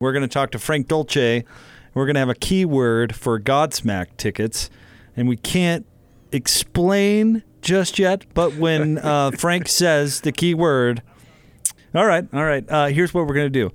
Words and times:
We're 0.00 0.12
going 0.12 0.22
to 0.22 0.28
talk 0.28 0.52
to 0.52 0.60
Frank 0.60 0.86
Dolce. 0.86 1.44
We're 1.92 2.06
going 2.06 2.14
to 2.14 2.20
have 2.20 2.28
a 2.28 2.34
keyword 2.36 3.16
for 3.16 3.40
Godsmack 3.40 4.16
tickets, 4.16 4.70
and 5.16 5.28
we 5.28 5.36
can't 5.36 5.86
explain 6.30 7.42
just 7.62 7.98
yet. 7.98 8.24
But 8.32 8.54
when 8.54 8.98
uh, 9.02 9.32
Frank 9.32 9.66
says 9.66 10.20
the 10.20 10.30
keyword, 10.30 11.02
all 11.96 12.06
right, 12.06 12.28
all 12.32 12.44
right. 12.44 12.64
Uh, 12.70 12.86
here's 12.86 13.12
what 13.12 13.26
we're 13.26 13.34
going 13.34 13.46
to 13.46 13.50
do. 13.50 13.72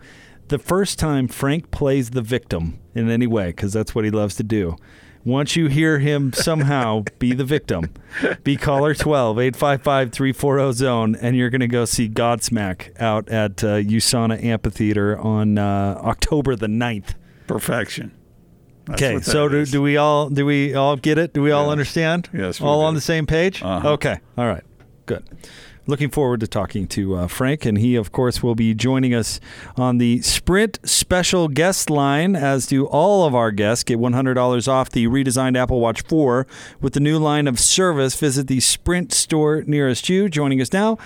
The 0.48 0.60
first 0.60 0.98
time 0.98 1.28
Frank 1.28 1.72
plays 1.72 2.12
the 2.12 2.22
victim 2.22 2.80
in 2.96 3.10
any 3.10 3.28
way, 3.28 3.48
because 3.48 3.74
that's 3.74 3.94
what 3.94 4.06
he 4.06 4.12
loves 4.12 4.36
to 4.36 4.44
do. 4.44 4.78
Once 5.26 5.56
you 5.56 5.68
hear 5.68 6.00
him 6.00 6.34
somehow 6.34 7.04
be 7.18 7.34
the 7.34 7.46
victim, 7.46 7.90
be 8.44 8.58
caller 8.58 8.94
12 8.94 9.40
855 9.40 10.12
340 10.12 10.74
zone, 10.74 11.16
and 11.16 11.38
you're 11.38 11.50
going 11.50 11.62
to 11.62 11.68
go 11.68 11.86
see 11.86 12.10
Godsmack 12.10 13.00
out 13.02 13.30
at 13.30 13.64
uh, 13.64 13.78
USANA 13.78 14.44
Amphitheater 14.44 15.18
on 15.18 15.58
uh, 15.58 16.00
October 16.04 16.56
the 16.56 16.68
9th. 16.68 17.14
Perfection. 17.48 18.12
That's 18.86 19.02
Okay, 19.02 19.20
so 19.22 19.48
do, 19.48 19.66
do 19.66 19.82
we 19.82 19.96
all 19.96 20.30
do 20.30 20.46
we 20.46 20.76
all 20.76 20.98
get 20.98 21.18
it? 21.18 21.34
Do 21.34 21.42
we 21.42 21.52
all 21.52 21.70
understand? 21.70 22.30
Yes, 22.34 22.60
all 22.60 22.82
on 22.82 22.96
the 22.96 23.02
same 23.02 23.26
page. 23.26 23.64
Uh-huh. 23.64 23.94
Okay, 23.94 24.20
all 24.38 24.46
right, 24.46 24.64
good. 25.06 25.24
Looking 25.86 26.10
forward 26.10 26.40
to 26.40 26.48
talking 26.48 26.88
to 26.88 27.16
uh, 27.16 27.28
Frank, 27.28 27.66
and 27.66 27.78
he, 27.78 27.96
of 27.98 28.14
course, 28.14 28.42
will 28.42 28.56
be 28.56 28.74
joining 28.74 29.14
us 29.14 29.42
on 29.76 29.98
the 29.98 30.22
Sprint 30.22 30.80
special 30.86 31.50
guest 31.50 31.90
line. 31.90 32.38
As 32.38 32.68
do 32.68 32.86
all 32.86 33.26
of 33.26 33.36
our 33.36 33.52
guests, 33.52 33.84
get 33.84 34.00
one 34.00 34.14
hundred 34.14 34.36
dollars 34.36 34.66
off 34.66 34.90
the 34.90 35.08
redesigned 35.08 35.58
Apple 35.58 35.82
Watch 35.82 36.02
Four 36.04 36.48
with 36.80 36.94
the 36.94 37.02
new 37.02 37.18
line 37.20 37.48
of 37.48 37.60
service. 37.60 38.18
Visit 38.18 38.48
the 38.48 38.62
Sprint 38.62 39.12
store 39.12 39.64
nearest 39.68 40.08
you. 40.08 40.30
Joining 40.30 40.62
us 40.62 40.72
now. 40.72 40.98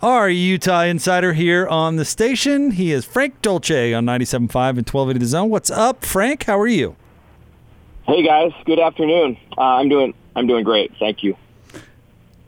Our 0.00 0.30
Utah 0.30 0.82
insider 0.82 1.32
here 1.32 1.66
on 1.66 1.96
the 1.96 2.04
station. 2.04 2.70
He 2.70 2.92
is 2.92 3.04
Frank 3.04 3.42
Dolce 3.42 3.92
on 3.92 4.06
97.5 4.06 4.38
and 4.38 4.88
1280 4.88 5.18
The 5.18 5.26
Zone. 5.26 5.50
What's 5.50 5.72
up, 5.72 6.04
Frank? 6.04 6.44
How 6.44 6.58
are 6.58 6.68
you? 6.68 6.94
Hey 8.04 8.24
guys, 8.24 8.52
good 8.64 8.78
afternoon. 8.78 9.36
Uh, 9.58 9.60
I'm 9.60 9.88
doing 9.88 10.14
I'm 10.36 10.46
doing 10.46 10.62
great, 10.62 10.92
thank 11.00 11.24
you. 11.24 11.36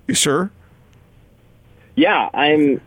You 0.07 0.15
sure? 0.15 0.53
Yeah, 1.95 2.29
I'm. 2.33 2.81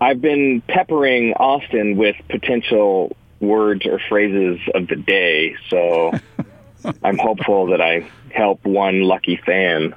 I've 0.00 0.20
been 0.20 0.62
peppering 0.68 1.32
Austin 1.34 1.96
with 1.96 2.16
potential 2.28 3.16
words 3.40 3.86
or 3.86 4.00
phrases 4.08 4.60
of 4.74 4.88
the 4.88 4.96
day, 4.96 5.56
so 5.68 6.12
I'm 7.02 7.18
hopeful 7.18 7.66
that 7.68 7.80
I 7.80 8.08
help 8.30 8.64
one 8.64 9.02
lucky 9.02 9.36
fan 9.36 9.94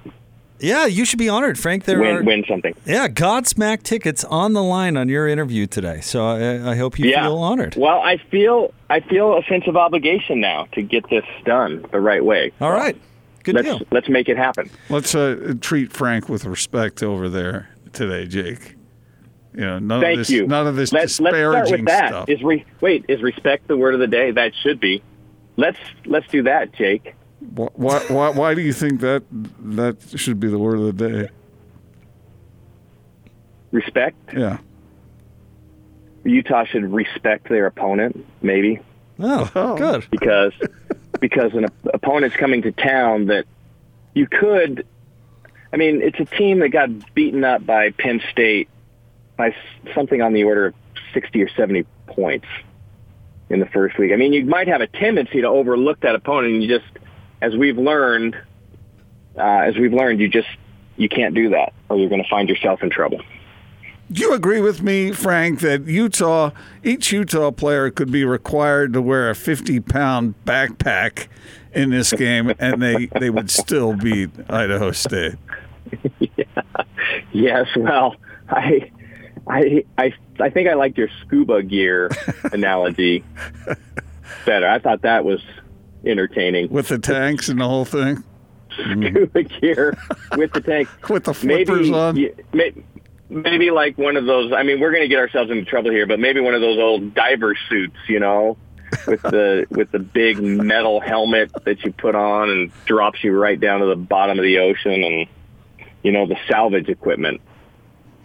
Yeah, 0.60 0.86
you 0.86 1.06
should 1.06 1.20
be 1.20 1.30
honored, 1.30 1.58
Frank. 1.58 1.86
There 1.86 2.00
win 2.00 2.16
are 2.18 2.24
win 2.24 2.44
something. 2.48 2.74
yeah 2.86 3.08
Godsmack 3.08 3.84
tickets 3.84 4.24
on 4.24 4.54
the 4.54 4.64
line 4.64 4.98
on 4.98 5.10
your 5.10 5.28
interview 5.28 5.68
today, 5.68 6.02
so 6.02 6.26
I, 6.26 6.72
I 6.72 6.76
hope 6.76 6.98
you 7.00 7.10
yeah. 7.10 7.24
feel 7.24 7.38
honored. 7.38 7.76
Well, 7.76 8.00
I 8.00 8.18
feel 8.18 8.74
I 8.90 9.00
feel 9.00 9.38
a 9.38 9.44
sense 9.44 9.66
of 9.68 9.76
obligation 9.76 10.40
now 10.40 10.66
to 10.74 10.82
get 10.82 11.10
this 11.10 11.26
done 11.46 11.86
the 11.92 12.00
right 12.00 12.24
way. 12.24 12.52
All 12.62 12.72
right, 12.72 13.00
good 13.44 13.56
let's 13.56 13.68
deal. 13.68 13.82
let's 13.92 14.10
make 14.10 14.30
it 14.30 14.38
happen. 14.38 14.70
Let's 14.90 15.14
uh, 15.14 15.54
treat 15.62 15.92
Frank 15.94 16.30
with 16.30 16.46
respect 16.46 17.04
over 17.04 17.30
there 17.30 17.70
today, 17.98 18.26
Jake. 18.28 18.76
You 19.54 19.62
know, 19.62 19.80
none 19.80 20.02
Thank 20.02 20.14
of 20.14 20.18
this, 20.20 20.30
you. 20.30 20.48
none 20.48 20.68
of 20.68 20.76
this 20.76 20.94
let's, 20.94 21.20
let's 21.20 21.34
start 21.36 21.56
disparaging 21.56 21.86
with 21.86 21.86
that. 21.88 22.10
stuff. 22.10 22.30
Is 22.30 22.44
re- 22.44 22.66
wait, 22.80 23.06
is 23.10 23.22
respect 23.24 23.68
the 23.68 23.76
word 23.76 23.94
of 23.96 24.00
the 24.00 24.08
day? 24.08 24.32
That 24.32 24.54
should 24.62 24.80
be. 24.80 25.02
Let's 25.56 25.80
let's 26.06 26.28
do 26.28 26.44
that, 26.44 26.74
Jake. 26.74 27.16
Why, 27.40 27.68
why, 27.74 28.00
why, 28.08 28.30
why 28.30 28.54
do 28.56 28.62
you 28.62 28.74
think 28.74 29.00
that 29.02 29.24
that 29.32 29.98
should 30.16 30.40
be 30.40 30.48
the 30.48 30.60
word 30.60 30.80
of 30.80 30.86
the 30.98 31.10
day? 31.10 31.30
Respect. 33.72 34.18
Yeah. 34.34 34.58
Utah 36.24 36.66
should 36.66 36.92
respect 36.92 37.48
their 37.50 37.66
opponent, 37.68 38.26
maybe 38.42 38.80
Oh, 39.20 39.50
Oh. 39.56 39.76
good. 39.78 40.06
because 40.12 40.54
because 41.20 41.54
an 41.54 41.66
opponent's 41.94 42.36
coming 42.36 42.62
to 42.64 42.72
town 42.72 43.26
that 43.28 43.46
you 44.14 44.28
could. 44.28 44.86
I 45.72 45.78
mean, 45.78 46.02
it's 46.02 46.20
a 46.20 46.26
team 46.26 46.60
that 46.60 46.70
got 46.70 47.14
beaten 47.14 47.44
up 47.44 47.66
by 47.66 47.92
Penn 47.92 48.22
State 48.32 48.70
by 49.36 49.56
something 49.94 50.22
on 50.22 50.34
the 50.34 50.44
order 50.44 50.68
of 50.68 50.74
sixty 51.14 51.42
or 51.42 51.50
seventy 51.50 51.86
points 52.08 52.48
in 53.50 53.60
the 53.60 53.66
first 53.68 53.98
week. 53.98 54.12
I 54.12 54.16
mean, 54.16 54.34
you 54.34 54.46
might 54.46 54.68
have 54.68 54.82
a 54.82 54.88
tendency 54.88 55.42
to 55.42 55.48
overlook 55.48 56.00
that 56.02 56.16
opponent, 56.16 56.54
and 56.56 56.64
you 56.64 56.70
just, 56.70 56.90
as 57.42 57.56
we've 57.56 57.78
learned, 57.78 58.36
uh, 59.38 59.42
as 59.42 59.78
we've 59.78 59.94
learned, 59.94 60.20
you 60.20 60.28
just 60.28 60.50
you 60.96 61.10
can't 61.10 61.36
do 61.36 61.50
that, 61.50 61.74
or 61.90 61.98
you're 61.98 62.10
going 62.10 62.24
to 62.24 62.30
find 62.30 62.50
yourself 62.50 62.82
in 62.82 62.90
trouble. 62.90 63.22
Do 64.10 64.22
you 64.22 64.34
agree 64.34 64.62
with 64.62 64.82
me, 64.82 65.12
Frank, 65.12 65.60
that 65.60 65.86
Utah, 65.86 66.52
each 66.82 67.12
Utah 67.12 67.52
player 67.52 67.92
could 67.92 68.10
be 68.10 68.24
required 68.24 68.94
to 68.94 69.02
wear 69.02 69.30
a 69.30 69.36
50 69.36 69.82
pound 69.82 70.34
backpack 70.46 71.28
in 71.74 71.90
this 71.92 72.12
game 72.14 72.54
and 72.60 72.82
they, 72.82 73.08
they 73.20 73.30
would 73.30 73.50
still 73.50 73.94
beat 73.96 74.30
Idaho 74.50 74.92
State? 74.92 75.36
Yeah. 76.20 76.46
Yes, 77.32 77.68
well, 77.78 78.16
I, 78.50 78.92
I, 79.48 79.86
I, 79.98 80.14
I 80.40 80.50
think 80.50 80.68
I 80.68 80.74
liked 80.74 80.98
your 80.98 81.10
scuba 81.22 81.62
gear 81.64 82.10
analogy 82.52 83.24
better. 84.46 84.68
I 84.68 84.80
thought 84.80 85.04
that 85.04 85.24
was 85.24 85.40
entertaining. 86.06 86.70
With 86.70 86.88
the 86.88 87.00
tanks 87.00 87.48
and 87.50 87.60
the 87.62 87.68
whole 87.68 87.86
thing? 87.86 88.24
Mm. 88.80 89.12
Scuba 89.12 89.44
gear 89.44 89.98
with 90.36 90.52
the 90.54 90.62
tank. 90.62 90.90
With 91.10 91.26
the 91.26 91.34
flippers 91.34 91.90
maybe, 91.90 91.94
on? 91.94 92.16
y- 92.54 92.74
maybe 93.30 93.72
like 93.72 93.98
one 93.98 94.18
of 94.18 94.26
those. 94.26 94.52
I 94.54 94.64
mean, 94.64 94.80
we're 94.80 94.92
going 94.92 95.04
to 95.04 95.08
get 95.08 95.20
ourselves 95.20 95.50
into 95.52 95.66
trouble 95.66 95.92
here, 95.92 96.06
but 96.08 96.20
maybe 96.20 96.40
one 96.42 96.54
of 96.54 96.62
those 96.62 96.78
old 96.80 97.14
diver 97.14 97.56
suits, 97.70 97.98
you 98.08 98.20
know, 98.20 98.58
with 99.06 99.22
the 99.22 99.66
with 99.70 99.92
the 99.92 100.00
big 100.00 100.40
metal 100.40 101.00
helmet 101.00 101.52
that 101.66 101.84
you 101.84 101.92
put 101.92 102.16
on 102.16 102.50
and 102.50 102.72
drops 102.86 103.24
you 103.24 103.38
right 103.38 103.60
down 103.60 103.82
to 103.82 103.86
the 103.88 103.96
bottom 103.96 104.38
of 104.38 104.44
the 104.44 104.60
ocean, 104.60 105.04
and 105.04 105.28
you 106.04 106.12
know 106.12 106.28
the 106.28 106.38
salvage 106.48 106.90
equipment. 106.90 107.42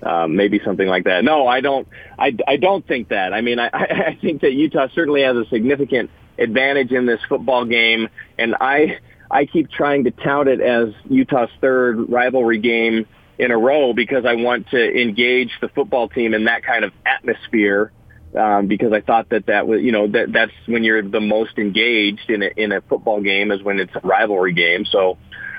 Um, 0.02 0.34
maybe 0.34 0.60
something 0.64 0.88
like 0.88 1.04
that. 1.04 1.22
No, 1.22 1.46
I 1.46 1.60
don't. 1.60 1.86
I, 2.18 2.36
I 2.46 2.56
don't 2.56 2.84
think 2.86 3.10
that. 3.10 3.32
I 3.32 3.40
mean, 3.40 3.60
I, 3.60 3.68
I 3.72 4.18
think 4.20 4.40
that 4.40 4.52
Utah 4.52 4.88
certainly 4.94 5.22
has 5.22 5.36
a 5.36 5.44
significant 5.48 6.10
advantage 6.38 6.90
in 6.90 7.06
this 7.06 7.20
football 7.28 7.64
game, 7.64 8.08
and 8.36 8.56
I 8.60 8.98
I 9.30 9.46
keep 9.46 9.70
trying 9.70 10.04
to 10.04 10.10
tout 10.10 10.48
it 10.48 10.60
as 10.60 10.88
Utah's 11.08 11.50
third 11.60 12.10
rivalry 12.10 12.58
game 12.58 13.06
in 13.38 13.50
a 13.50 13.56
row 13.56 13.92
because 13.92 14.24
I 14.26 14.34
want 14.34 14.68
to 14.70 15.00
engage 15.00 15.50
the 15.60 15.68
football 15.68 16.08
team 16.08 16.34
in 16.34 16.44
that 16.44 16.62
kind 16.64 16.84
of 16.84 16.92
atmosphere. 17.06 17.92
Um, 18.34 18.66
because 18.66 18.94
I 18.94 19.02
thought 19.02 19.28
that 19.28 19.46
that 19.46 19.66
was, 19.66 19.82
you 19.82 19.92
know, 19.92 20.06
that 20.06 20.32
that's 20.32 20.52
when 20.64 20.84
you're 20.84 21.02
the 21.02 21.20
most 21.20 21.58
engaged 21.58 22.30
in 22.30 22.42
a, 22.42 22.50
in 22.56 22.72
a 22.72 22.80
football 22.80 23.20
game 23.20 23.52
is 23.52 23.62
when 23.62 23.78
it's 23.78 23.94
a 23.94 24.00
rivalry 24.00 24.54
game. 24.54 24.86
So, 24.86 25.18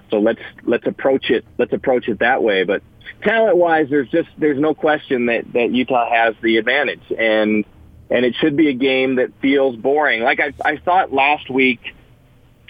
so 0.10 0.18
let's 0.18 0.42
let's 0.64 0.88
approach 0.88 1.30
it 1.30 1.46
let's 1.60 1.72
approach 1.72 2.08
it 2.08 2.20
that 2.20 2.42
way. 2.42 2.64
But 2.64 2.82
talent 3.24 3.58
wise, 3.58 3.88
there's 3.92 4.10
just 4.10 4.30
there's 4.40 4.60
no 4.60 4.74
question 4.74 5.28
that 5.28 5.54
that 5.54 5.72
Utah 5.72 6.10
has 6.10 6.36
the 6.42 6.58
advantage, 6.58 7.04
and 7.16 7.64
and 8.10 8.26
it 8.26 8.36
should 8.40 8.58
be 8.58 8.70
a 8.70 8.74
game 8.74 9.16
that 9.16 9.30
feels 9.40 9.76
boring. 9.76 10.24
Like 10.24 10.40
I 10.40 10.54
I 10.66 10.78
thought 10.78 11.14
last 11.14 11.52
week, 11.52 11.80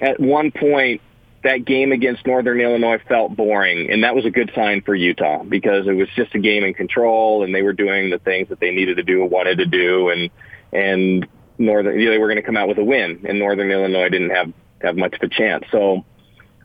at 0.01 0.19
one 0.19 0.51
point 0.51 1.01
that 1.43 1.65
game 1.65 1.91
against 1.91 2.25
Northern 2.25 2.59
Illinois 2.59 2.99
felt 3.07 3.35
boring, 3.35 3.91
and 3.91 4.03
that 4.03 4.15
was 4.15 4.25
a 4.25 4.29
good 4.29 4.51
sign 4.55 4.81
for 4.81 4.95
Utah 4.95 5.43
because 5.43 5.87
it 5.87 5.93
was 5.93 6.07
just 6.15 6.33
a 6.35 6.39
game 6.39 6.63
in 6.63 6.73
control, 6.73 7.43
and 7.43 7.53
they 7.53 7.61
were 7.61 7.73
doing 7.73 8.09
the 8.09 8.19
things 8.19 8.49
that 8.49 8.59
they 8.59 8.71
needed 8.71 8.97
to 8.97 9.03
do 9.03 9.21
and 9.21 9.31
wanted 9.31 9.57
to 9.57 9.65
do, 9.65 10.09
and 10.09 10.29
and 10.71 11.27
Northern 11.57 11.97
they 11.97 12.17
were 12.17 12.27
going 12.27 12.37
to 12.37 12.43
come 12.43 12.57
out 12.57 12.67
with 12.67 12.77
a 12.77 12.83
win, 12.83 13.25
and 13.27 13.39
Northern 13.39 13.71
Illinois 13.71 14.09
didn't 14.09 14.31
have 14.31 14.53
have 14.81 14.97
much 14.97 15.15
of 15.15 15.21
a 15.21 15.29
chance. 15.29 15.65
So 15.71 16.03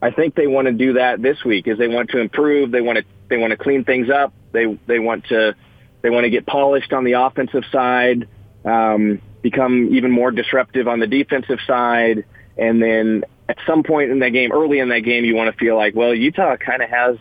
I 0.01 0.11
think 0.11 0.35
they 0.35 0.47
want 0.47 0.67
to 0.67 0.73
do 0.73 0.95
that 0.95 1.21
this 1.21 1.45
week, 1.45 1.67
is 1.67 1.79
they 1.79 1.89
want 1.89 2.11
to 2.11 2.19
improve, 2.19 2.71
they 2.71 2.81
want 2.81 2.99
to 2.99 3.05
they 3.29 3.37
want 3.37 3.51
to 3.51 3.57
clean 3.57 3.85
things 3.85 4.09
up, 4.11 4.33
they 4.53 4.79
they 4.87 4.99
want 4.99 5.27
to 5.27 5.55
they 6.03 6.11
want 6.11 6.25
to 6.25 6.31
get 6.31 6.47
polished 6.47 6.93
on 6.93 7.05
the 7.05 7.13
offensive 7.13 7.65
side, 7.73 8.29
um, 8.65 9.21
become 9.43 9.89
even 9.93 10.11
more 10.11 10.31
disruptive 10.31 10.87
on 10.87 11.01
the 11.01 11.07
defensive 11.07 11.59
side, 11.67 12.25
and 12.59 12.83
then 12.83 13.25
at 13.49 13.57
some 13.67 13.83
point 13.83 14.11
in 14.11 14.19
that 14.19 14.31
game, 14.31 14.53
early 14.53 14.79
in 14.79 14.89
that 14.91 15.01
game, 15.01 15.25
you 15.25 15.35
want 15.35 15.53
to 15.53 15.59
feel 15.59 15.77
like, 15.77 15.95
well, 15.95 16.15
Utah 16.15 16.57
kind 16.57 16.83
of 16.83 16.91
has 16.91 17.17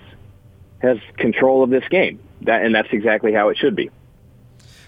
has 0.79 0.97
control 1.17 1.63
of 1.63 1.69
this 1.69 1.83
game, 1.89 2.19
that, 2.41 2.63
and 2.63 2.75
that's 2.75 2.89
exactly 2.91 3.33
how 3.33 3.49
it 3.49 3.57
should 3.57 3.75
be. 3.75 3.89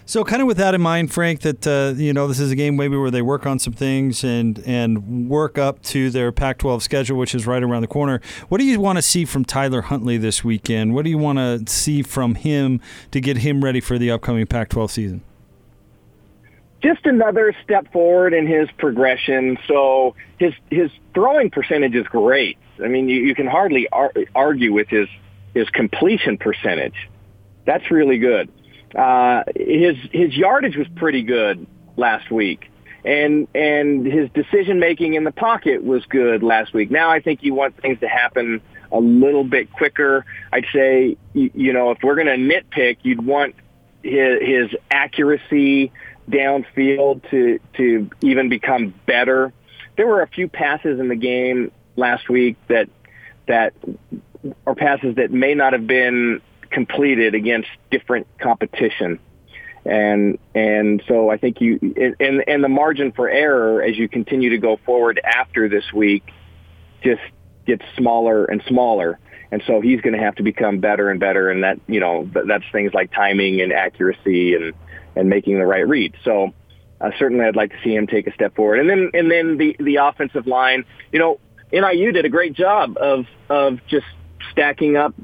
So, 0.06 0.24
kind 0.24 0.42
of 0.42 0.48
with 0.48 0.56
that 0.56 0.74
in 0.74 0.80
mind, 0.80 1.12
Frank, 1.12 1.40
that 1.42 1.66
uh, 1.66 1.94
you 1.96 2.12
know 2.12 2.26
this 2.26 2.40
is 2.40 2.50
a 2.50 2.56
game 2.56 2.76
maybe 2.76 2.96
where 2.96 3.12
they 3.12 3.22
work 3.22 3.46
on 3.46 3.60
some 3.60 3.72
things 3.72 4.24
and 4.24 4.60
and 4.66 5.28
work 5.28 5.56
up 5.56 5.82
to 5.84 6.10
their 6.10 6.32
Pac-12 6.32 6.82
schedule, 6.82 7.16
which 7.16 7.32
is 7.34 7.46
right 7.46 7.62
around 7.62 7.82
the 7.82 7.88
corner. 7.88 8.20
What 8.48 8.58
do 8.58 8.64
you 8.64 8.80
want 8.80 8.98
to 8.98 9.02
see 9.02 9.24
from 9.24 9.44
Tyler 9.44 9.82
Huntley 9.82 10.16
this 10.16 10.42
weekend? 10.42 10.94
What 10.94 11.04
do 11.04 11.10
you 11.10 11.18
want 11.18 11.38
to 11.38 11.72
see 11.72 12.02
from 12.02 12.34
him 12.34 12.80
to 13.12 13.20
get 13.20 13.38
him 13.38 13.62
ready 13.62 13.80
for 13.80 13.98
the 13.98 14.10
upcoming 14.10 14.46
Pac-12 14.46 14.90
season? 14.90 15.22
Just 16.82 17.04
another 17.04 17.54
step 17.64 17.92
forward 17.92 18.32
in 18.32 18.46
his 18.46 18.68
progression. 18.78 19.58
So 19.68 20.14
his 20.38 20.52
his 20.70 20.90
throwing 21.14 21.50
percentage 21.50 21.94
is 21.94 22.06
great. 22.06 22.58
I 22.82 22.88
mean, 22.88 23.08
you, 23.08 23.20
you 23.20 23.34
can 23.34 23.46
hardly 23.46 23.88
ar- 23.90 24.12
argue 24.34 24.72
with 24.72 24.88
his 24.88 25.08
his 25.54 25.68
completion 25.70 26.38
percentage. 26.38 27.08
That's 27.66 27.90
really 27.90 28.18
good. 28.18 28.50
Uh, 28.94 29.44
his 29.54 29.96
his 30.12 30.34
yardage 30.34 30.76
was 30.76 30.86
pretty 30.96 31.22
good 31.22 31.66
last 31.96 32.30
week, 32.30 32.70
and 33.04 33.46
and 33.54 34.06
his 34.06 34.30
decision 34.30 34.80
making 34.80 35.14
in 35.14 35.24
the 35.24 35.32
pocket 35.32 35.84
was 35.84 36.04
good 36.06 36.42
last 36.42 36.72
week. 36.72 36.90
Now 36.90 37.10
I 37.10 37.20
think 37.20 37.42
you 37.42 37.54
want 37.54 37.80
things 37.80 38.00
to 38.00 38.08
happen 38.08 38.60
a 38.90 38.98
little 38.98 39.44
bit 39.44 39.72
quicker. 39.72 40.24
I'd 40.52 40.66
say 40.72 41.16
you, 41.34 41.50
you 41.54 41.72
know 41.72 41.90
if 41.90 41.98
we're 42.02 42.16
going 42.16 42.26
to 42.26 42.36
nitpick, 42.36 42.98
you'd 43.02 43.24
want 43.24 43.54
his, 44.02 44.40
his 44.42 44.70
accuracy 44.90 45.92
downfield 46.30 47.28
to 47.30 47.58
to 47.76 48.10
even 48.22 48.48
become 48.48 48.94
better. 49.06 49.52
There 49.96 50.06
were 50.06 50.22
a 50.22 50.28
few 50.28 50.48
passes 50.48 51.00
in 51.00 51.08
the 51.08 51.16
game 51.16 51.72
last 51.96 52.28
week 52.28 52.56
that 52.68 52.88
that 53.46 53.74
are 54.66 54.74
passes 54.74 55.16
that 55.16 55.30
may 55.30 55.54
not 55.54 55.72
have 55.72 55.86
been 55.86 56.40
completed 56.70 57.34
against 57.34 57.68
different 57.90 58.26
competition 58.38 59.18
and 59.84 60.38
and 60.54 61.02
so 61.08 61.30
I 61.30 61.38
think 61.38 61.60
you 61.60 61.78
and 62.20 62.44
and 62.46 62.62
the 62.62 62.68
margin 62.68 63.12
for 63.12 63.28
error 63.28 63.82
as 63.82 63.96
you 63.96 64.08
continue 64.08 64.50
to 64.50 64.58
go 64.58 64.78
forward 64.84 65.20
after 65.24 65.68
this 65.68 65.90
week 65.92 66.30
just 67.02 67.22
gets 67.66 67.84
smaller 67.96 68.44
and 68.44 68.62
smaller. 68.66 69.18
And 69.52 69.62
so 69.66 69.80
he's 69.80 70.00
going 70.00 70.12
to 70.12 70.22
have 70.22 70.36
to 70.36 70.44
become 70.44 70.78
better 70.78 71.10
and 71.10 71.18
better, 71.18 71.50
and 71.50 71.64
that 71.64 71.80
you 71.88 71.98
know 71.98 72.28
that's 72.32 72.64
things 72.72 72.92
like 72.92 73.12
timing 73.12 73.60
and 73.60 73.72
accuracy 73.72 74.54
and 74.54 74.74
and 75.20 75.28
making 75.28 75.58
the 75.58 75.66
right 75.66 75.86
read. 75.86 76.14
So 76.24 76.52
uh, 77.00 77.10
certainly, 77.18 77.44
I'd 77.44 77.56
like 77.56 77.70
to 77.70 77.78
see 77.84 77.94
him 77.94 78.06
take 78.06 78.26
a 78.26 78.32
step 78.32 78.56
forward. 78.56 78.80
And 78.80 78.88
then 78.88 79.10
and 79.14 79.30
then 79.30 79.58
the 79.58 79.76
the 79.78 79.96
offensive 79.96 80.46
line, 80.46 80.84
you 81.12 81.18
know, 81.18 81.38
NIU 81.72 82.12
did 82.12 82.24
a 82.24 82.28
great 82.28 82.54
job 82.54 82.96
of 82.98 83.26
of 83.48 83.78
just 83.86 84.06
stacking 84.50 84.96
up 84.96 85.14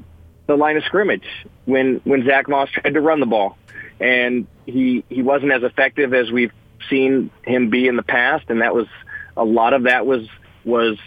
the 0.45 0.55
line 0.55 0.77
of 0.77 0.83
scrimmage 0.83 1.27
when 1.65 1.99
when 2.03 2.25
Zach 2.25 2.47
Moss 2.47 2.69
tried 2.69 2.93
to 2.93 3.01
run 3.01 3.19
the 3.19 3.25
ball 3.25 3.57
and 3.99 4.47
he 4.65 5.03
he 5.09 5.21
wasn't 5.21 5.51
as 5.51 5.63
effective 5.63 6.13
as 6.13 6.31
we've 6.31 6.51
seen 6.89 7.31
him 7.43 7.69
be 7.69 7.87
in 7.87 7.95
the 7.95 8.03
past, 8.03 8.45
and 8.49 8.61
that 8.61 8.73
was 8.73 8.87
a 9.35 9.43
lot 9.43 9.73
of 9.73 9.83
that 9.83 10.05
was 10.05 10.27
was 10.63 10.97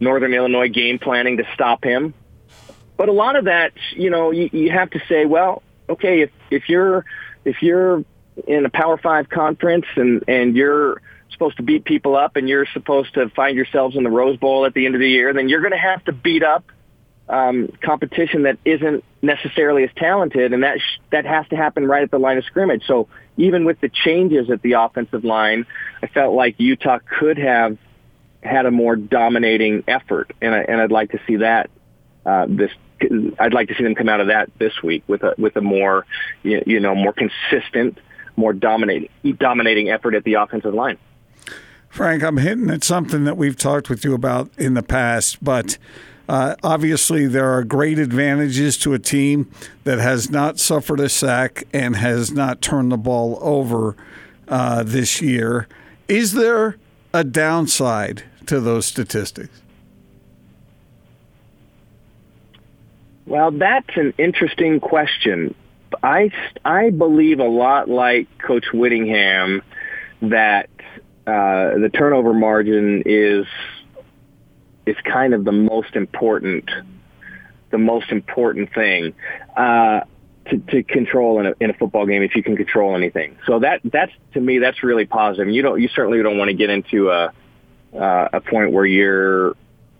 Northern 0.00 0.32
Illinois 0.32 0.68
game 0.68 0.98
planning 0.98 1.38
to 1.38 1.44
stop 1.54 1.84
him. 1.84 2.14
But 2.96 3.08
a 3.08 3.12
lot 3.12 3.36
of 3.36 3.44
that, 3.44 3.72
you 3.92 4.08
know, 4.08 4.30
you, 4.30 4.48
you 4.52 4.70
have 4.70 4.90
to 4.90 5.00
say, 5.08 5.26
well, 5.26 5.62
okay, 5.88 6.22
if 6.22 6.30
if 6.50 6.68
you're 6.68 7.04
if 7.44 7.62
you're 7.62 8.04
in 8.46 8.66
a 8.66 8.70
Power 8.70 8.98
Five 8.98 9.28
conference 9.28 9.86
and 9.96 10.24
and 10.28 10.56
you're 10.56 11.00
supposed 11.30 11.56
to 11.58 11.62
beat 11.62 11.84
people 11.84 12.16
up 12.16 12.36
and 12.36 12.48
you're 12.48 12.66
supposed 12.72 13.14
to 13.14 13.28
find 13.30 13.56
yourselves 13.56 13.96
in 13.96 14.04
the 14.04 14.10
Rose 14.10 14.38
Bowl 14.38 14.64
at 14.64 14.74
the 14.74 14.86
end 14.86 14.94
of 14.94 15.00
the 15.00 15.08
year, 15.08 15.32
then 15.32 15.48
you're 15.48 15.60
going 15.60 15.72
to 15.72 15.78
have 15.78 16.02
to 16.04 16.12
beat 16.12 16.42
up 16.42 16.64
um, 17.28 17.68
competition 17.82 18.44
that 18.44 18.58
isn't 18.64 19.04
necessarily 19.20 19.82
as 19.84 19.90
talented, 19.96 20.52
and 20.52 20.62
that 20.62 20.78
sh- 20.78 21.00
that 21.10 21.24
has 21.24 21.46
to 21.48 21.56
happen 21.56 21.86
right 21.86 22.02
at 22.02 22.10
the 22.10 22.18
line 22.18 22.38
of 22.38 22.44
scrimmage. 22.44 22.84
So 22.86 23.08
even 23.36 23.64
with 23.64 23.80
the 23.80 23.88
changes 23.88 24.50
at 24.50 24.62
the 24.62 24.74
offensive 24.74 25.24
line, 25.24 25.66
I 26.02 26.06
felt 26.06 26.34
like 26.34 26.54
Utah 26.58 27.00
could 27.18 27.38
have 27.38 27.78
had 28.42 28.66
a 28.66 28.70
more 28.70 28.94
dominating 28.94 29.82
effort, 29.88 30.32
and 30.40 30.54
I, 30.54 30.60
and 30.60 30.80
I'd 30.80 30.92
like 30.92 31.12
to 31.12 31.20
see 31.26 31.36
that 31.36 31.70
uh, 32.24 32.46
this. 32.48 32.70
I'd 33.38 33.52
like 33.52 33.68
to 33.68 33.74
see 33.74 33.84
them 33.84 33.94
come 33.94 34.08
out 34.08 34.20
of 34.20 34.28
that 34.28 34.50
this 34.58 34.72
week 34.82 35.02
with 35.06 35.22
a 35.22 35.34
with 35.36 35.56
a 35.56 35.60
more 35.60 36.06
you, 36.42 36.80
know 36.80 36.94
more 36.94 37.12
consistent, 37.12 37.98
more 38.36 38.52
dominating 38.52 39.08
dominating 39.38 39.90
effort 39.90 40.14
at 40.14 40.24
the 40.24 40.34
offensive 40.34 40.74
line. 40.74 40.98
Frank, 41.88 42.22
I'm 42.22 42.36
hitting 42.36 42.68
at 42.70 42.84
something 42.84 43.24
that 43.24 43.36
we've 43.36 43.56
talked 43.56 43.88
with 43.88 44.04
you 44.04 44.14
about 44.14 44.50
in 44.58 44.74
the 44.74 44.82
past, 44.82 45.42
but 45.42 45.78
uh, 46.28 46.56
obviously, 46.62 47.26
there 47.26 47.48
are 47.48 47.62
great 47.62 47.98
advantages 47.98 48.76
to 48.78 48.94
a 48.94 48.98
team 48.98 49.50
that 49.84 49.98
has 49.98 50.28
not 50.28 50.58
suffered 50.58 51.00
a 51.00 51.08
sack 51.08 51.64
and 51.72 51.96
has 51.96 52.32
not 52.32 52.60
turned 52.60 52.90
the 52.90 52.96
ball 52.96 53.38
over 53.40 53.96
uh, 54.48 54.82
this 54.82 55.22
year. 55.22 55.68
Is 56.08 56.32
there 56.32 56.76
a 57.14 57.22
downside 57.22 58.24
to 58.46 58.60
those 58.60 58.86
statistics? 58.86 59.62
Well, 63.26 63.50
that's 63.52 63.96
an 63.96 64.12
interesting 64.18 64.80
question. 64.80 65.54
I, 66.02 66.30
I 66.64 66.90
believe 66.90 67.40
a 67.40 67.44
lot 67.44 67.88
like 67.88 68.26
Coach 68.38 68.66
Whittingham 68.72 69.62
that 70.22 70.68
uh, 71.26 71.78
the 71.78 71.90
turnover 71.92 72.32
margin 72.32 73.02
is 73.04 73.46
is 74.86 74.96
kind 75.04 75.34
of 75.34 75.44
the 75.44 75.52
most 75.52 75.96
important, 75.96 76.70
the 77.70 77.78
most 77.78 78.10
important 78.12 78.72
thing 78.72 79.14
uh, 79.56 80.00
to, 80.48 80.58
to 80.58 80.82
control 80.84 81.40
in 81.40 81.46
a, 81.46 81.54
in 81.58 81.70
a 81.70 81.74
football 81.74 82.06
game 82.06 82.22
if 82.22 82.36
you 82.36 82.42
can 82.42 82.56
control 82.56 82.94
anything. 82.94 83.36
So 83.46 83.58
that 83.58 83.80
that's 83.84 84.12
to 84.34 84.40
me 84.40 84.58
that's 84.58 84.82
really 84.84 85.06
positive. 85.06 85.52
You 85.52 85.62
don't 85.62 85.80
you 85.80 85.88
certainly 85.88 86.22
don't 86.22 86.38
want 86.38 86.48
to 86.48 86.54
get 86.54 86.70
into 86.70 87.10
a 87.10 87.32
uh, 87.98 88.28
a 88.32 88.40
point 88.40 88.72
where 88.72 88.86
you're 88.86 89.56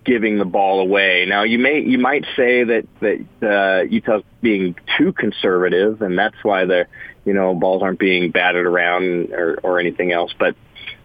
giving 0.06 0.38
the 0.38 0.44
ball 0.44 0.80
away. 0.80 1.26
Now 1.28 1.42
you 1.42 1.58
may 1.58 1.80
you 1.80 1.98
might 1.98 2.24
say 2.36 2.64
that 2.64 2.86
that 3.00 3.26
uh, 3.42 3.82
Utah's 3.82 4.22
being 4.40 4.76
too 4.96 5.12
conservative, 5.12 6.00
and 6.00 6.18
that's 6.18 6.42
why 6.42 6.64
the 6.64 6.86
you 7.24 7.34
know 7.34 7.54
balls 7.54 7.82
aren't 7.82 7.98
being 7.98 8.30
batted 8.30 8.64
around 8.64 9.32
or, 9.32 9.58
or 9.62 9.78
anything 9.78 10.12
else. 10.12 10.32
But 10.38 10.54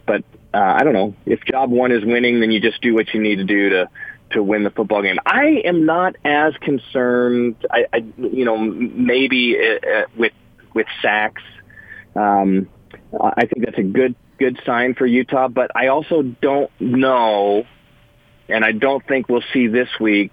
but 0.05 0.23
uh, 0.53 0.57
I 0.57 0.83
don't 0.83 0.93
know. 0.93 1.15
If 1.25 1.43
job 1.43 1.71
one 1.71 1.91
is 1.91 2.05
winning, 2.05 2.39
then 2.39 2.51
you 2.51 2.61
just 2.61 2.81
do 2.81 2.93
what 2.93 3.13
you 3.13 3.21
need 3.21 3.37
to 3.37 3.43
do 3.43 3.69
to 3.71 3.89
to 4.31 4.43
win 4.43 4.63
the 4.63 4.69
football 4.69 5.01
game. 5.01 5.17
I 5.25 5.61
am 5.65 5.85
not 5.85 6.15
as 6.23 6.53
concerned. 6.61 7.55
I, 7.69 7.85
I 7.91 7.97
you 8.17 8.45
know, 8.45 8.57
maybe 8.57 9.57
uh, 9.57 9.87
uh, 9.87 10.05
with 10.15 10.33
with 10.73 10.87
sacks. 11.01 11.43
Um, 12.15 12.69
I 13.19 13.45
think 13.45 13.65
that's 13.65 13.77
a 13.77 13.83
good 13.83 14.15
good 14.37 14.59
sign 14.65 14.95
for 14.95 15.05
Utah, 15.05 15.47
but 15.47 15.71
I 15.75 15.87
also 15.87 16.23
don't 16.23 16.71
know, 16.79 17.65
and 18.51 18.63
I 18.65 18.71
don't 18.71 19.05
think 19.07 19.29
we'll 19.29 19.43
see 19.53 19.67
this 19.67 19.89
week. 19.99 20.31